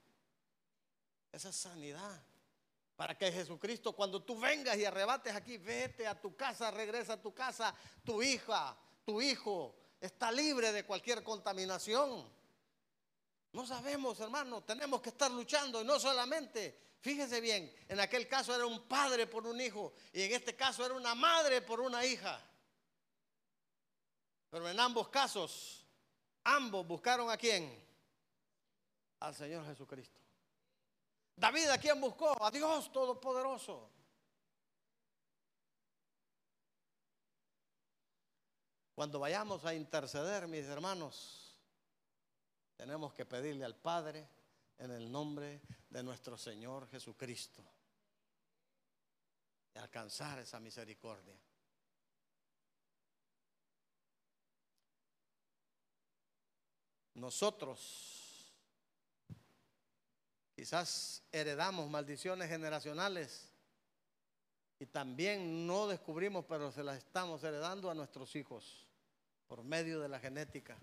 esa 1.32 1.54
sanidad. 1.54 2.20
Para 2.96 3.16
que 3.16 3.32
Jesucristo, 3.32 3.94
cuando 3.94 4.24
tú 4.24 4.40
vengas 4.40 4.76
y 4.76 4.86
arrebates 4.86 5.36
aquí, 5.36 5.60
vete 5.60 6.08
a 6.08 6.20
tu 6.20 6.36
casa, 6.36 6.72
regresa 6.72 7.14
a 7.14 7.22
tu 7.22 7.32
casa, 7.32 7.76
tu 8.04 8.24
hija, 8.24 8.76
tu 9.06 9.22
hijo 9.22 9.76
está 10.02 10.32
libre 10.32 10.72
de 10.72 10.84
cualquier 10.84 11.24
contaminación. 11.24 12.28
No 13.54 13.68
sabemos, 13.68 14.20
hermano, 14.20 14.64
tenemos 14.64 15.00
que 15.00 15.10
estar 15.10 15.30
luchando 15.30 15.80
y 15.84 15.86
no 15.86 16.00
solamente, 16.00 16.96
fíjese 17.02 17.40
bien, 17.40 17.72
en 17.88 18.00
aquel 18.00 18.28
caso 18.28 18.56
era 18.56 18.66
un 18.66 18.88
padre 18.88 19.28
por 19.28 19.46
un 19.46 19.62
hijo 19.62 19.94
y 20.12 20.24
en 20.24 20.34
este 20.34 20.56
caso 20.56 20.84
era 20.84 20.96
una 20.96 21.14
madre 21.14 21.62
por 21.62 21.82
una 21.82 22.04
hija. 22.04 22.44
Pero 24.50 24.70
en 24.70 24.80
ambos 24.80 25.10
casos, 25.10 25.86
ambos 26.44 26.88
buscaron 26.88 27.30
a 27.30 27.38
quién? 27.38 27.86
Al 29.20 29.36
Señor 29.36 29.66
Jesucristo. 29.66 30.20
David, 31.36 31.68
¿a 31.70 31.78
quién 31.78 32.00
buscó? 32.00 32.44
A 32.44 32.50
Dios 32.50 32.92
Todopoderoso. 32.92 33.92
Cuando 38.96 39.20
vayamos 39.20 39.64
a 39.64 39.76
interceder, 39.76 40.48
mis 40.48 40.66
hermanos, 40.66 41.56
tenemos 42.76 43.14
que 43.14 43.26
pedirle 43.26 43.64
al 43.64 43.76
Padre 43.76 44.28
en 44.80 44.90
el 44.90 45.12
nombre 45.12 45.62
de 45.90 46.02
nuestro 46.02 46.36
Señor 46.38 46.88
Jesucristo 46.90 47.64
y 49.76 49.78
alcanzar 49.78 50.40
esa 50.40 50.60
misericordia. 50.60 51.36
Nosotros 57.18 58.54
quizás 60.56 61.24
heredamos 61.32 61.90
maldiciones 61.90 62.48
generacionales 62.48 63.50
y 64.78 64.86
también 64.86 65.66
no 65.66 65.88
descubrimos, 65.88 66.46
pero 66.46 66.72
se 66.72 66.84
las 66.84 66.98
estamos 66.98 67.44
heredando 67.44 67.90
a 67.90 67.96
nuestros 67.96 68.36
hijos 68.36 68.86
por 69.48 69.64
medio 69.64 70.00
de 70.00 70.10
la 70.10 70.20
genética. 70.20 70.78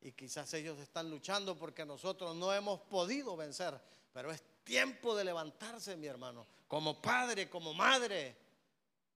Y 0.00 0.12
quizás 0.12 0.54
ellos 0.54 0.78
están 0.78 1.10
luchando 1.10 1.58
porque 1.58 1.84
nosotros 1.84 2.36
no 2.36 2.54
hemos 2.54 2.78
podido 2.82 3.36
vencer. 3.36 3.80
Pero 4.12 4.30
es 4.30 4.44
tiempo 4.62 5.16
de 5.16 5.24
levantarse, 5.24 5.96
mi 5.96 6.06
hermano, 6.06 6.46
como 6.68 7.02
padre, 7.02 7.50
como 7.50 7.74
madre, 7.74 8.36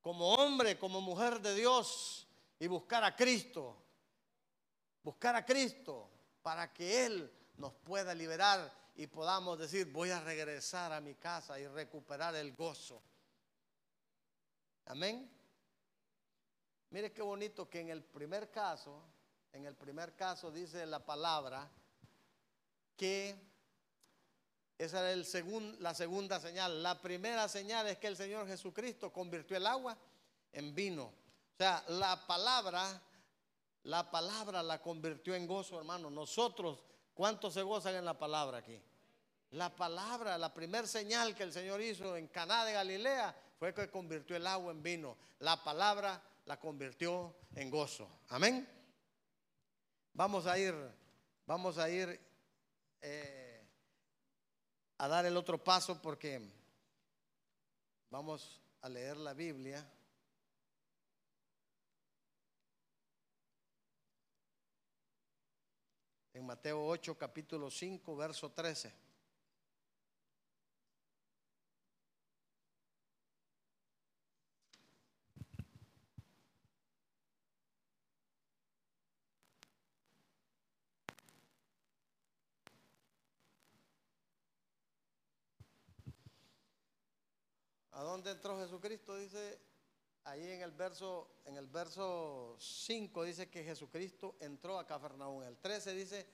como 0.01 0.35
hombre, 0.35 0.77
como 0.77 1.01
mujer 1.01 1.41
de 1.41 1.55
Dios 1.55 2.27
y 2.59 2.67
buscar 2.67 3.05
a 3.05 3.15
Cristo. 3.15 3.77
Buscar 5.05 5.37
a 5.37 5.47
Cristo 5.47 6.11
para 6.45 6.75
que 6.75 7.07
Él 7.07 7.33
nos 7.57 7.73
pueda 7.73 8.15
liberar 8.15 8.71
y 8.97 9.07
podamos 9.07 9.59
decir, 9.59 9.91
voy 9.91 10.11
a 10.11 10.21
regresar 10.21 10.93
a 10.93 11.01
mi 11.01 11.15
casa 11.15 11.59
y 11.59 11.67
recuperar 11.67 12.37
el 12.37 12.53
gozo. 12.55 13.03
Amén. 14.85 15.27
Mire 16.91 17.13
qué 17.15 17.23
bonito 17.23 17.69
que 17.71 17.81
en 17.81 17.89
el 17.89 18.05
primer 18.05 18.51
caso, 18.51 19.03
en 19.55 19.65
el 19.65 19.75
primer 19.75 20.15
caso 20.15 20.51
dice 20.51 20.85
la 20.85 21.05
palabra 21.05 21.67
que 22.95 23.35
esa 24.77 25.01
era 25.01 25.13
el 25.13 25.27
la 25.83 25.95
segunda 25.95 26.39
señal. 26.41 26.83
La 26.83 27.01
primera 27.01 27.49
señal 27.49 27.87
es 27.87 27.97
que 27.97 28.09
el 28.09 28.19
Señor 28.19 28.47
Jesucristo 28.47 29.11
convirtió 29.11 29.57
el 29.57 29.67
agua 29.67 29.97
en 30.53 30.75
vino. 30.75 31.05
O 31.05 31.57
sea, 31.57 31.83
la 31.89 32.27
palabra 32.27 33.01
la 33.85 34.11
palabra 34.11 34.62
la 34.62 34.81
convirtió 34.81 35.35
en 35.35 35.47
gozo, 35.47 35.79
hermano. 35.79 36.11
Nosotros, 36.11 36.83
¿cuántos 37.12 37.55
se 37.55 37.62
gozan 37.62 37.94
en 37.97 38.05
la 38.05 38.18
palabra 38.18 38.59
aquí? 38.59 38.81
La 39.51 39.75
palabra, 39.75 40.37
la 40.38 40.53
primer 40.53 40.88
señal 40.88 41.35
que 41.35 41.42
el 41.42 41.53
Señor 41.53 41.81
hizo 41.81 42.16
en 42.16 42.27
Caná 42.29 42.64
de 42.64 42.73
Galilea 42.73 43.37
fue 43.59 43.73
que 43.75 43.90
convirtió 43.90 44.37
el 44.37 44.47
agua 44.47 44.73
en 44.73 44.83
vino. 44.83 45.16
La 45.40 45.62
palabra 45.62 46.20
la 46.47 46.59
convirtió 46.59 47.37
en 47.55 47.70
gozo. 47.70 48.09
Amén. 48.31 48.68
Vamos 50.14 50.47
a 50.47 50.59
ir, 50.59 50.75
vamos 51.47 51.77
a 51.77 51.88
ir 51.90 52.20
eh, 53.03 53.66
a 54.97 55.09
dar 55.09 55.27
el 55.27 55.37
otro 55.37 55.62
paso 55.62 56.01
porque 56.01 56.40
vamos 58.09 58.61
a 58.81 58.88
leer 58.88 59.18
la 59.18 59.35
Biblia. 59.35 59.87
En 66.35 66.44
Mateo 66.44 66.85
8, 66.85 67.16
capítulo 67.16 67.70
5, 67.70 68.16
verso 68.16 68.51
13. 68.51 68.92
¿A 87.92 88.03
dónde 88.03 88.33
entró 88.33 88.59
Jesucristo? 88.59 89.16
Dice 89.16 89.61
ahí 90.25 90.51
en 90.51 90.63
el 90.63 90.73
verso, 90.73 91.29
en 91.45 91.57
el 91.57 91.67
verso 91.67 92.57
5 92.59 93.25
dice 93.25 93.51
que 93.51 93.63
Jesucristo 93.63 94.37
entró 94.41 94.79
a 94.79 94.87
Cafarnaúm. 94.87 95.43
El 95.43 95.59
13 95.59 95.95
dice, 95.95 96.27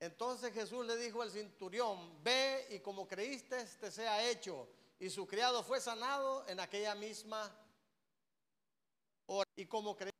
entonces 0.00 0.52
Jesús 0.52 0.84
le 0.86 0.96
dijo 0.96 1.22
al 1.22 1.30
cinturión, 1.30 2.22
ve 2.22 2.66
y 2.70 2.80
como 2.80 3.06
creíste 3.06 3.64
te 3.64 3.90
sea 3.90 4.28
hecho. 4.28 4.68
Y 4.98 5.10
su 5.10 5.26
criado 5.26 5.62
fue 5.62 5.80
sanado 5.80 6.46
en 6.48 6.60
aquella 6.60 6.94
misma 6.94 7.50
hora. 9.26 9.48
Y 9.56 9.66
como 9.66 9.96
creíste. 9.96 10.12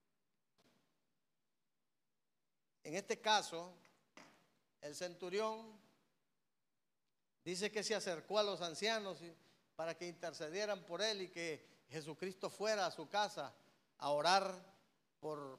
En 2.84 2.94
este 2.94 3.20
caso, 3.20 3.72
el 4.80 4.94
centurión 4.94 5.80
dice 7.44 7.70
que 7.70 7.84
se 7.84 7.94
acercó 7.94 8.38
a 8.38 8.42
los 8.42 8.60
ancianos 8.60 9.18
para 9.76 9.96
que 9.96 10.06
intercedieran 10.06 10.84
por 10.84 11.00
él 11.00 11.22
y 11.22 11.28
que 11.28 11.71
Jesucristo 11.92 12.48
fuera 12.48 12.86
a 12.86 12.90
su 12.90 13.06
casa 13.08 13.54
a 13.98 14.08
orar 14.10 14.64
por, 15.20 15.58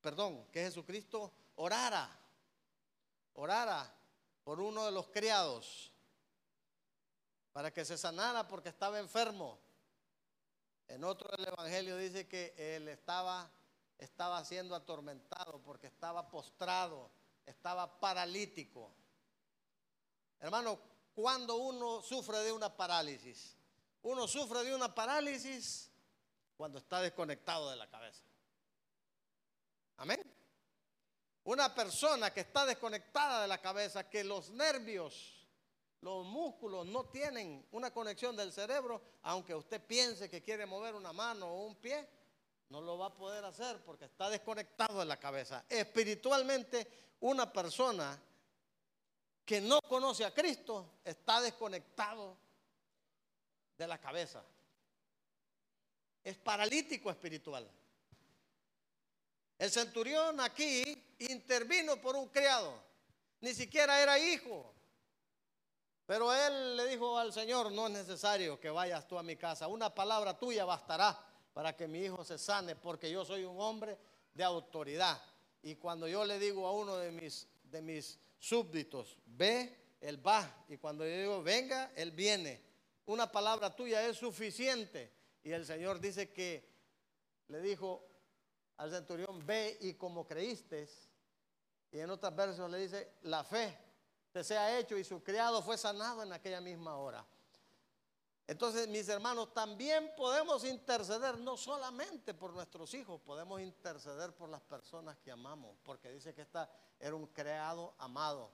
perdón, 0.00 0.44
que 0.50 0.60
Jesucristo 0.60 1.32
orara, 1.54 2.10
orara 3.34 3.90
por 4.42 4.60
uno 4.60 4.84
de 4.84 4.90
los 4.90 5.06
criados 5.08 5.92
para 7.52 7.72
que 7.72 7.84
se 7.84 7.96
sanara 7.96 8.48
porque 8.48 8.68
estaba 8.68 8.98
enfermo. 8.98 9.58
En 10.88 11.04
otro 11.04 11.30
del 11.36 11.46
Evangelio 11.46 11.96
dice 11.96 12.26
que 12.26 12.52
él 12.58 12.88
estaba, 12.88 13.48
estaba 13.96 14.44
siendo 14.44 14.74
atormentado 14.74 15.62
porque 15.62 15.86
estaba 15.86 16.28
postrado, 16.28 17.08
estaba 17.46 18.00
paralítico. 18.00 18.90
Hermano, 20.40 20.78
cuando 21.14 21.56
uno 21.56 22.02
sufre 22.02 22.38
de 22.38 22.52
una 22.52 22.76
parálisis, 22.76 23.56
uno 24.04 24.28
sufre 24.28 24.62
de 24.64 24.74
una 24.74 24.94
parálisis 24.94 25.90
cuando 26.56 26.78
está 26.78 27.00
desconectado 27.00 27.70
de 27.70 27.76
la 27.76 27.88
cabeza. 27.88 28.22
Amén. 29.96 30.22
Una 31.44 31.74
persona 31.74 32.32
que 32.32 32.40
está 32.40 32.66
desconectada 32.66 33.42
de 33.42 33.48
la 33.48 33.60
cabeza, 33.60 34.08
que 34.08 34.22
los 34.22 34.50
nervios, 34.50 35.48
los 36.00 36.24
músculos 36.26 36.86
no 36.86 37.06
tienen 37.06 37.66
una 37.72 37.92
conexión 37.92 38.36
del 38.36 38.52
cerebro, 38.52 39.00
aunque 39.22 39.54
usted 39.54 39.82
piense 39.84 40.28
que 40.28 40.42
quiere 40.42 40.66
mover 40.66 40.94
una 40.94 41.12
mano 41.12 41.46
o 41.46 41.66
un 41.66 41.76
pie, 41.76 42.06
no 42.68 42.80
lo 42.82 42.98
va 42.98 43.06
a 43.06 43.14
poder 43.14 43.44
hacer 43.44 43.82
porque 43.84 44.06
está 44.06 44.28
desconectado 44.28 44.98
de 44.98 45.06
la 45.06 45.18
cabeza. 45.18 45.64
Espiritualmente, 45.68 47.14
una 47.20 47.50
persona 47.50 48.22
que 49.46 49.60
no 49.62 49.80
conoce 49.82 50.24
a 50.24 50.34
Cristo 50.34 50.96
está 51.04 51.40
desconectado 51.40 52.43
de 53.76 53.86
la 53.86 53.98
cabeza. 53.98 54.44
Es 56.22 56.36
paralítico 56.38 57.10
espiritual. 57.10 57.70
El 59.58 59.70
centurión 59.70 60.40
aquí 60.40 60.82
intervino 61.18 62.00
por 62.00 62.16
un 62.16 62.28
criado. 62.28 62.82
Ni 63.40 63.54
siquiera 63.54 64.00
era 64.00 64.18
hijo. 64.18 64.72
Pero 66.06 66.34
él 66.34 66.76
le 66.76 66.86
dijo 66.86 67.18
al 67.18 67.32
Señor, 67.32 67.72
no 67.72 67.86
es 67.86 67.92
necesario 67.92 68.60
que 68.60 68.70
vayas 68.70 69.06
tú 69.06 69.18
a 69.18 69.22
mi 69.22 69.36
casa. 69.36 69.68
Una 69.68 69.94
palabra 69.94 70.38
tuya 70.38 70.64
bastará 70.64 71.18
para 71.52 71.76
que 71.76 71.88
mi 71.88 72.00
hijo 72.00 72.24
se 72.24 72.36
sane, 72.36 72.76
porque 72.76 73.10
yo 73.10 73.24
soy 73.24 73.44
un 73.44 73.58
hombre 73.60 73.96
de 74.34 74.44
autoridad. 74.44 75.20
Y 75.62 75.76
cuando 75.76 76.06
yo 76.06 76.24
le 76.24 76.38
digo 76.38 76.66
a 76.66 76.72
uno 76.72 76.96
de 76.96 77.10
mis, 77.10 77.48
de 77.64 77.80
mis 77.80 78.18
súbditos, 78.38 79.16
ve, 79.24 79.96
él 80.00 80.26
va. 80.26 80.64
Y 80.68 80.76
cuando 80.76 81.06
yo 81.06 81.16
digo, 81.16 81.42
venga, 81.42 81.90
él 81.96 82.10
viene. 82.10 82.60
Una 83.06 83.30
palabra 83.30 83.74
tuya 83.74 84.06
es 84.06 84.16
suficiente. 84.16 85.12
Y 85.42 85.52
el 85.52 85.66
Señor 85.66 86.00
dice 86.00 86.32
que 86.32 86.68
le 87.48 87.60
dijo 87.60 88.06
al 88.78 88.90
centurión, 88.90 89.44
ve 89.44 89.76
y 89.80 89.94
como 89.94 90.26
creíste. 90.26 90.88
Y 91.92 92.00
en 92.00 92.10
otras 92.10 92.34
versos 92.34 92.70
le 92.70 92.78
dice, 92.78 93.12
la 93.22 93.44
fe 93.44 93.78
te 94.32 94.42
sea 94.42 94.78
hecho 94.78 94.96
y 94.96 95.04
su 95.04 95.22
criado 95.22 95.62
fue 95.62 95.78
sanado 95.78 96.22
en 96.22 96.32
aquella 96.32 96.60
misma 96.60 96.96
hora. 96.96 97.24
Entonces, 98.46 98.88
mis 98.88 99.08
hermanos, 99.08 99.54
también 99.54 100.12
podemos 100.16 100.64
interceder 100.64 101.38
no 101.38 101.56
solamente 101.56 102.34
por 102.34 102.52
nuestros 102.52 102.92
hijos, 102.92 103.20
podemos 103.20 103.60
interceder 103.60 104.34
por 104.34 104.50
las 104.50 104.60
personas 104.60 105.16
que 105.18 105.30
amamos, 105.30 105.78
porque 105.82 106.10
dice 106.10 106.34
que 106.34 106.42
esta 106.42 106.70
era 106.98 107.14
un 107.14 107.26
creado 107.28 107.94
amado, 107.96 108.52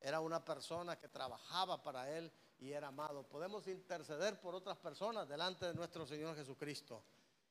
era 0.00 0.20
una 0.20 0.44
persona 0.44 0.96
que 0.96 1.08
trabajaba 1.08 1.82
para 1.82 2.08
él 2.16 2.30
y 2.62 2.72
era 2.72 2.88
amado. 2.88 3.24
Podemos 3.24 3.66
interceder 3.66 4.40
por 4.40 4.54
otras 4.54 4.78
personas 4.78 5.28
delante 5.28 5.66
de 5.66 5.74
nuestro 5.74 6.06
Señor 6.06 6.36
Jesucristo. 6.36 7.02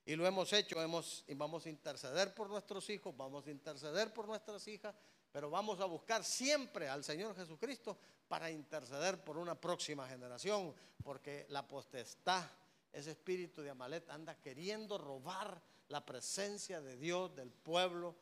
Y 0.06 0.16
lo 0.16 0.26
hemos 0.26 0.52
hecho, 0.54 0.82
hemos, 0.82 1.26
y 1.28 1.34
vamos 1.34 1.66
a 1.66 1.70
interceder 1.70 2.34
por 2.34 2.50
nuestros 2.50 2.90
hijos, 2.90 3.16
vamos 3.16 3.46
a 3.46 3.52
interceder 3.52 4.14
por 4.14 4.26
nuestras 4.26 4.66
hijas, 4.70 4.96
pero 5.32 5.50
vamos 5.50 5.82
a 5.82 5.86
buscar 5.86 6.24
siempre 6.24 6.88
al 6.88 7.04
Señor 7.04 7.36
Jesucristo 7.36 7.98
para 8.30 8.50
interceder 8.50 9.22
por 9.22 9.38
una 9.38 9.60
próxima 9.60 10.08
generación, 10.08 10.74
porque 11.04 11.46
la 11.50 11.68
potestad, 11.68 12.46
ese 12.94 13.12
espíritu 13.12 13.62
de 13.62 13.70
Amalet 13.70 14.10
anda 14.10 14.40
queriendo 14.40 14.98
robar 14.98 15.62
la 15.90 16.06
presencia 16.06 16.80
de 16.80 16.96
Dios, 16.96 17.36
del 17.36 17.52
pueblo, 17.52 18.16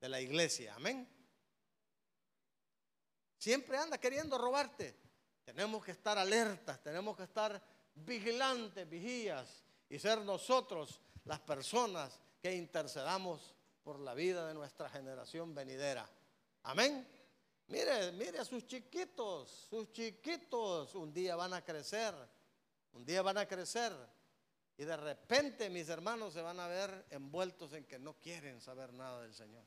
de 0.00 0.08
la 0.08 0.20
iglesia. 0.20 0.76
Amén. 0.76 1.06
Siempre 3.36 3.76
anda 3.76 3.98
queriendo 3.98 4.38
robarte. 4.38 5.07
Tenemos 5.48 5.82
que 5.82 5.92
estar 5.92 6.18
alertas, 6.18 6.78
tenemos 6.82 7.16
que 7.16 7.22
estar 7.22 7.58
vigilantes, 7.94 8.86
vigías 8.86 9.64
y 9.88 9.98
ser 9.98 10.20
nosotros 10.20 11.00
las 11.24 11.40
personas 11.40 12.20
que 12.38 12.54
intercedamos 12.54 13.54
por 13.82 13.98
la 13.98 14.12
vida 14.12 14.46
de 14.46 14.52
nuestra 14.52 14.90
generación 14.90 15.54
venidera. 15.54 16.06
Amén. 16.64 17.08
Mire, 17.68 18.12
mire 18.12 18.40
a 18.40 18.44
sus 18.44 18.66
chiquitos, 18.66 19.68
sus 19.70 19.90
chiquitos 19.90 20.94
un 20.94 21.14
día 21.14 21.34
van 21.34 21.54
a 21.54 21.64
crecer, 21.64 22.14
un 22.92 23.06
día 23.06 23.22
van 23.22 23.38
a 23.38 23.48
crecer. 23.48 23.94
Y 24.76 24.84
de 24.84 24.98
repente 24.98 25.70
mis 25.70 25.88
hermanos 25.88 26.34
se 26.34 26.42
van 26.42 26.60
a 26.60 26.68
ver 26.68 27.06
envueltos 27.08 27.72
en 27.72 27.86
que 27.86 27.98
no 27.98 28.18
quieren 28.18 28.60
saber 28.60 28.92
nada 28.92 29.22
del 29.22 29.32
Señor. 29.32 29.64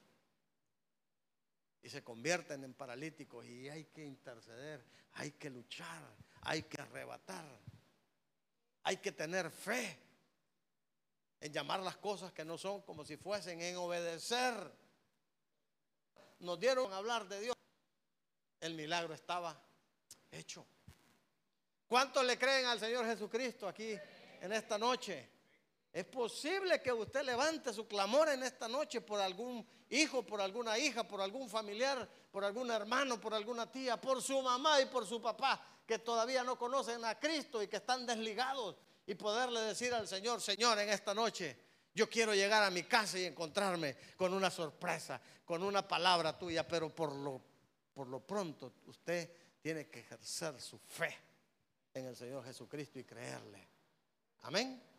Y 1.83 1.89
se 1.89 2.03
convierten 2.03 2.63
en 2.63 2.73
paralíticos 2.73 3.45
y 3.45 3.69
hay 3.69 3.85
que 3.85 4.05
interceder, 4.05 4.83
hay 5.13 5.31
que 5.31 5.49
luchar, 5.49 6.03
hay 6.41 6.63
que 6.63 6.81
arrebatar, 6.81 7.45
hay 8.83 8.97
que 8.97 9.11
tener 9.11 9.49
fe 9.49 9.97
en 11.39 11.51
llamar 11.51 11.79
las 11.79 11.97
cosas 11.97 12.31
que 12.31 12.45
no 12.45 12.57
son 12.57 12.81
como 12.83 13.03
si 13.03 13.17
fuesen, 13.17 13.61
en 13.61 13.75
obedecer. 13.77 14.53
Nos 16.39 16.59
dieron 16.59 16.93
a 16.93 16.97
hablar 16.97 17.27
de 17.27 17.41
Dios. 17.41 17.55
El 18.59 18.75
milagro 18.75 19.15
estaba 19.15 19.59
hecho. 20.31 20.65
¿Cuántos 21.87 22.23
le 22.25 22.37
creen 22.37 22.67
al 22.67 22.79
Señor 22.79 23.05
Jesucristo 23.05 23.67
aquí 23.67 23.97
en 24.39 24.53
esta 24.53 24.77
noche? 24.77 25.40
Es 25.93 26.05
posible 26.05 26.81
que 26.81 26.93
usted 26.93 27.23
levante 27.23 27.73
su 27.73 27.85
clamor 27.85 28.29
en 28.29 28.43
esta 28.43 28.67
noche 28.67 29.01
por 29.01 29.19
algún 29.19 29.65
hijo, 29.89 30.25
por 30.25 30.39
alguna 30.39 30.77
hija, 30.77 31.05
por 31.05 31.19
algún 31.19 31.49
familiar, 31.49 32.07
por 32.31 32.45
algún 32.45 32.71
hermano, 32.71 33.19
por 33.19 33.33
alguna 33.33 33.69
tía, 33.69 33.99
por 33.99 34.21
su 34.21 34.41
mamá 34.41 34.79
y 34.79 34.85
por 34.85 35.05
su 35.05 35.21
papá 35.21 35.61
que 35.85 35.99
todavía 35.99 36.43
no 36.43 36.57
conocen 36.57 37.03
a 37.03 37.19
Cristo 37.19 37.61
y 37.61 37.67
que 37.67 37.75
están 37.75 38.05
desligados 38.05 38.77
y 39.05 39.15
poderle 39.15 39.59
decir 39.59 39.93
al 39.93 40.07
Señor, 40.07 40.39
Señor, 40.39 40.79
en 40.79 40.89
esta 40.89 41.13
noche 41.13 41.57
yo 41.93 42.09
quiero 42.09 42.33
llegar 42.33 42.63
a 42.63 42.69
mi 42.69 42.83
casa 42.83 43.19
y 43.19 43.25
encontrarme 43.25 43.97
con 44.15 44.33
una 44.33 44.49
sorpresa, 44.49 45.19
con 45.43 45.61
una 45.61 45.85
palabra 45.85 46.39
tuya, 46.39 46.65
pero 46.65 46.95
por 46.95 47.13
lo, 47.13 47.41
por 47.93 48.07
lo 48.07 48.21
pronto 48.21 48.75
usted 48.85 49.29
tiene 49.61 49.89
que 49.89 49.99
ejercer 49.99 50.61
su 50.61 50.79
fe 50.79 51.13
en 51.93 52.05
el 52.05 52.15
Señor 52.15 52.45
Jesucristo 52.45 52.97
y 52.97 53.03
creerle. 53.03 53.67
Amén. 54.43 54.90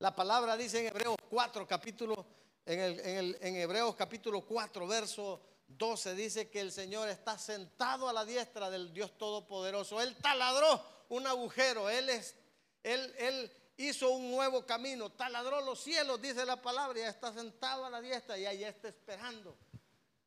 La 0.00 0.14
palabra 0.14 0.56
dice 0.56 0.80
en 0.80 0.86
Hebreos 0.86 1.16
4, 1.28 1.66
capítulo, 1.66 2.24
en, 2.64 2.80
el, 2.80 3.00
en, 3.00 3.16
el, 3.18 3.38
en 3.42 3.56
Hebreos 3.56 3.94
capítulo 3.94 4.40
4, 4.40 4.86
verso 4.86 5.42
12, 5.68 6.14
dice 6.14 6.48
que 6.48 6.62
el 6.62 6.72
Señor 6.72 7.10
está 7.10 7.36
sentado 7.36 8.08
a 8.08 8.12
la 8.14 8.24
diestra 8.24 8.70
del 8.70 8.94
Dios 8.94 9.18
Todopoderoso. 9.18 10.00
Él 10.00 10.16
taladró 10.16 10.82
un 11.10 11.26
agujero, 11.26 11.90
Él, 11.90 12.08
es, 12.08 12.34
él, 12.82 13.14
él 13.18 13.52
hizo 13.76 14.08
un 14.08 14.30
nuevo 14.30 14.64
camino, 14.64 15.10
taladró 15.10 15.60
los 15.60 15.80
cielos, 15.80 16.18
dice 16.22 16.46
la 16.46 16.62
palabra, 16.62 16.98
y 16.98 17.02
está 17.02 17.34
sentado 17.34 17.84
a 17.84 17.90
la 17.90 18.00
diestra 18.00 18.38
y 18.38 18.46
ahí 18.46 18.64
está 18.64 18.88
esperando, 18.88 19.54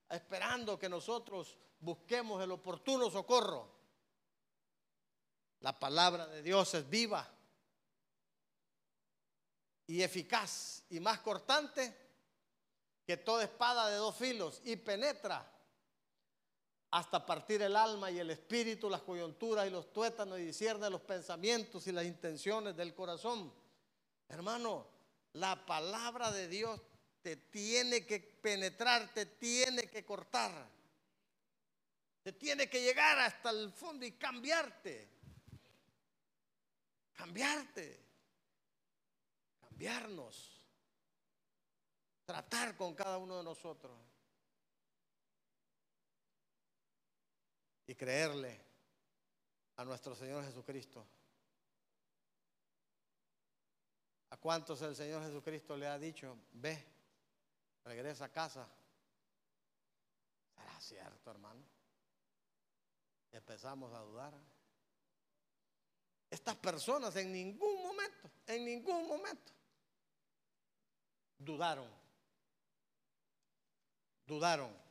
esperando 0.08 0.78
que 0.78 0.88
nosotros 0.88 1.58
busquemos 1.80 2.44
el 2.44 2.52
oportuno 2.52 3.10
socorro. 3.10 3.74
La 5.62 5.80
palabra 5.80 6.28
de 6.28 6.44
Dios 6.44 6.76
es 6.76 6.88
viva 6.88 7.28
y 9.88 10.02
eficaz 10.02 10.84
y 10.90 11.00
más 11.00 11.20
cortante 11.20 11.96
que 13.06 13.18
toda 13.18 13.44
espada 13.44 13.90
de 13.90 13.98
dos 13.98 14.16
filos 14.16 14.62
y 14.64 14.76
penetra 14.78 15.50
hasta 16.92 17.26
partir 17.26 17.62
el 17.64 17.76
alma 17.76 18.12
y 18.12 18.20
el 18.20 18.30
espíritu, 18.30 18.90
las 18.90 19.02
coyunturas 19.02 19.68
y 19.68 19.72
los 19.72 19.92
tuétanos 19.92 20.40
y 20.40 20.46
discierne 20.46 20.90
los 20.92 21.02
pensamientos 21.02 21.88
y 21.88 21.92
las 21.92 22.06
intenciones 22.06 22.78
del 22.78 22.94
corazón. 22.94 23.52
Hermano, 24.30 24.88
la 25.34 25.66
palabra 25.66 26.32
de 26.32 26.48
Dios 26.48 26.80
te 27.24 27.36
tiene 27.36 28.06
que 28.06 28.20
penetrar, 28.20 29.12
te 29.14 29.26
tiene 29.26 29.90
que 29.90 30.06
cortar. 30.06 30.52
Te 32.22 32.32
tiene 32.34 32.70
que 32.70 32.82
llegar 32.82 33.18
hasta 33.20 33.50
el 33.50 33.72
fondo 33.72 34.06
y 34.06 34.12
cambiarte. 34.12 35.10
Cambiarte. 37.14 38.03
Cambiarnos. 39.74 40.62
Tratar 42.26 42.76
con 42.78 42.94
cada 42.94 43.18
uno 43.18 43.38
de 43.38 43.44
nosotros. 43.44 43.98
y 47.86 47.96
creerle 47.96 48.60
a 49.76 49.84
nuestro 49.84 50.16
Señor 50.16 50.44
Jesucristo. 50.46 51.06
¿A 54.30 54.38
cuántos 54.38 54.82
el 54.82 54.96
Señor 54.96 55.24
Jesucristo 55.24 55.78
le 55.78 55.88
ha 55.88 56.00
dicho, 56.00 56.38
ve, 56.54 56.84
regresa 57.84 58.26
a 58.26 58.32
casa? 58.32 58.68
¿Será 60.56 60.80
cierto, 60.80 61.32
hermano? 61.32 61.62
Empezamos 63.32 63.94
a 63.94 64.00
dudar. 64.00 64.34
Estas 66.30 66.56
personas 66.56 67.16
en 67.16 67.32
ningún 67.32 67.84
momento, 67.84 68.32
en 68.48 68.66
ningún 68.66 69.08
momento, 69.08 69.52
dudaron. 71.44 71.88
Dudaron. 74.26 74.84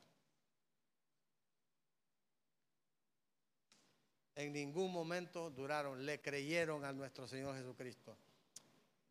en 4.34 4.52
ningún 4.52 4.90
momento 4.90 5.50
duraron, 5.50 6.04
le 6.04 6.20
creyeron 6.20 6.84
a 6.84 6.92
nuestro 6.92 7.28
Señor 7.28 7.54
Jesucristo. 7.54 8.16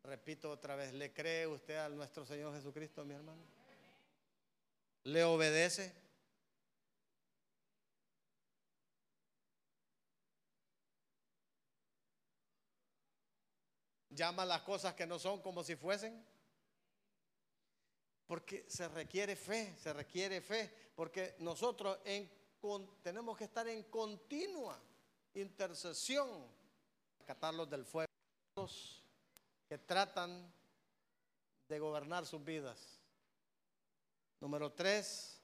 Repito 0.02 0.50
otra 0.50 0.74
vez, 0.74 0.92
¿le 0.92 1.12
cree 1.12 1.46
usted 1.46 1.76
a 1.76 1.88
nuestro 1.88 2.26
Señor 2.26 2.52
Jesucristo, 2.54 3.04
mi 3.04 3.14
hermano? 3.14 3.40
le 5.04 5.24
obedece. 5.24 5.92
Llama 14.10 14.44
las 14.44 14.62
cosas 14.62 14.94
que 14.94 15.06
no 15.06 15.18
son 15.18 15.40
como 15.40 15.64
si 15.64 15.74
fuesen. 15.74 16.24
Porque 18.26 18.64
se 18.68 18.88
requiere 18.88 19.36
fe, 19.36 19.76
se 19.78 19.92
requiere 19.92 20.40
fe. 20.40 20.72
Porque 20.94 21.36
nosotros 21.40 21.98
tenemos 23.02 23.36
que 23.36 23.44
estar 23.44 23.66
en 23.68 23.84
continua 23.84 24.80
intercesión. 25.34 26.46
Catarlos 27.26 27.68
del 27.68 27.84
fuego. 27.84 28.08
Que 29.68 29.78
tratan 29.78 30.52
de 31.68 31.78
gobernar 31.78 32.26
sus 32.26 32.44
vidas. 32.44 33.00
Número 34.40 34.72
tres, 34.72 35.40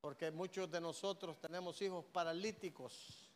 porque 0.00 0.30
muchos 0.30 0.70
de 0.70 0.80
nosotros 0.80 1.40
tenemos 1.40 1.80
hijos 1.82 2.04
paralíticos 2.04 3.29